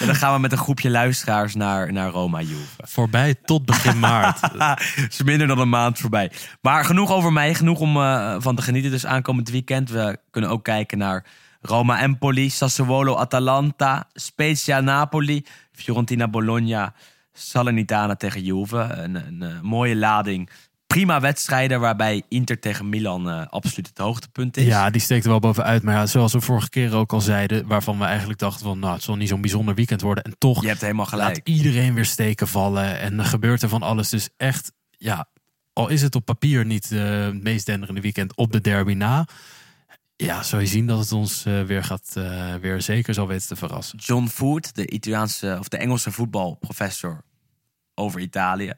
[0.00, 2.74] en dan gaan we met een groepje luisteraars naar, naar Roma Juve.
[2.76, 4.40] Voorbij tot begin maart.
[5.00, 6.32] Het is minder dan een maand voorbij.
[6.60, 8.90] Maar genoeg over mij, genoeg om eh, van te genieten.
[8.90, 9.90] Dus aankomend weekend.
[9.90, 11.24] We kunnen ook kijken naar
[11.60, 16.94] Roma Empoli, Sassuolo Atalanta, Spezia Napoli, Fiorentina Bologna,
[17.36, 18.76] Salernitana tegen Juve.
[18.76, 20.50] Een, een, eh, mooie lading.
[20.86, 24.66] Prima wedstrijden waarbij Inter tegen Milan eh, absoluut het hoogtepunt is.
[24.66, 25.82] Ja, die steekt er wel bovenuit.
[25.82, 28.94] Maar ja, zoals we vorige keer ook al zeiden, waarvan we eigenlijk dachten van, nou,
[28.94, 30.24] het zal niet zo'n bijzonder weekend worden.
[30.24, 31.36] En toch Je hebt helemaal gelijk.
[31.36, 34.08] laat iedereen weer steken vallen en er gebeurt er van alles.
[34.08, 35.28] Dus echt, ja,
[35.72, 39.26] al is het op papier niet eh, het meest denderende weekend op de derby na.
[40.16, 43.46] Ja, zou je zien dat het ons eh, weer gaat, eh, weer zeker zal weten
[43.46, 43.98] te verrassen.
[43.98, 47.22] John Food, de Italiaanse of de Engelse voetbalprofessor
[47.94, 48.72] over Italië,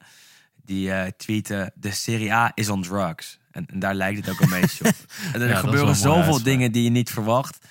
[0.55, 3.39] die eh tweette: De Serie A is on drugs.
[3.51, 4.95] En, en daar lijkt het ook een beetje op.
[5.33, 6.43] En er gebeuren zoveel uitspraak.
[6.43, 7.65] dingen die je niet verwacht.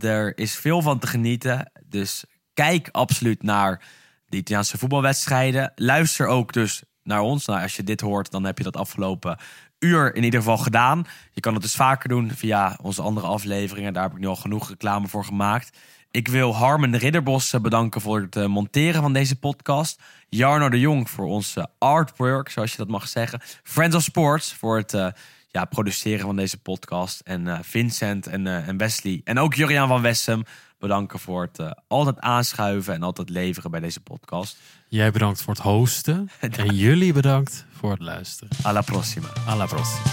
[0.00, 1.70] Er is veel van te genieten.
[1.84, 2.24] Dus
[2.54, 3.84] kijk absoluut naar
[4.26, 5.72] de Italiaanse voetbalwedstrijden.
[5.74, 7.46] Luister ook dus naar ons.
[7.46, 9.38] Nou, als je dit hoort, dan heb je dat afgelopen
[9.82, 11.06] uur in ieder geval gedaan.
[11.32, 13.92] Je kan het dus vaker doen via onze andere afleveringen.
[13.92, 15.78] Daar heb ik nu al genoeg reclame voor gemaakt.
[16.10, 20.00] Ik wil Harmen Ridderbos eh, bedanken voor het eh, monteren van deze podcast.
[20.28, 23.40] Jarno de Jong voor onze artwork, zoals je dat mag zeggen.
[23.62, 25.06] Friends of Sports voor het eh,
[25.50, 27.20] ja, produceren van deze podcast.
[27.20, 30.44] En Vincent en, en Wesley en ook Juriaan van Wessem
[30.82, 34.56] bedanken voor het eh, altijd aanschuiven en altijd leveren bij deze podcast.
[34.88, 38.56] Jij bedankt voor het hosten en jullie bedankt voor het luisteren.
[38.62, 39.28] Alla prossima.
[39.46, 40.10] Alla prossima.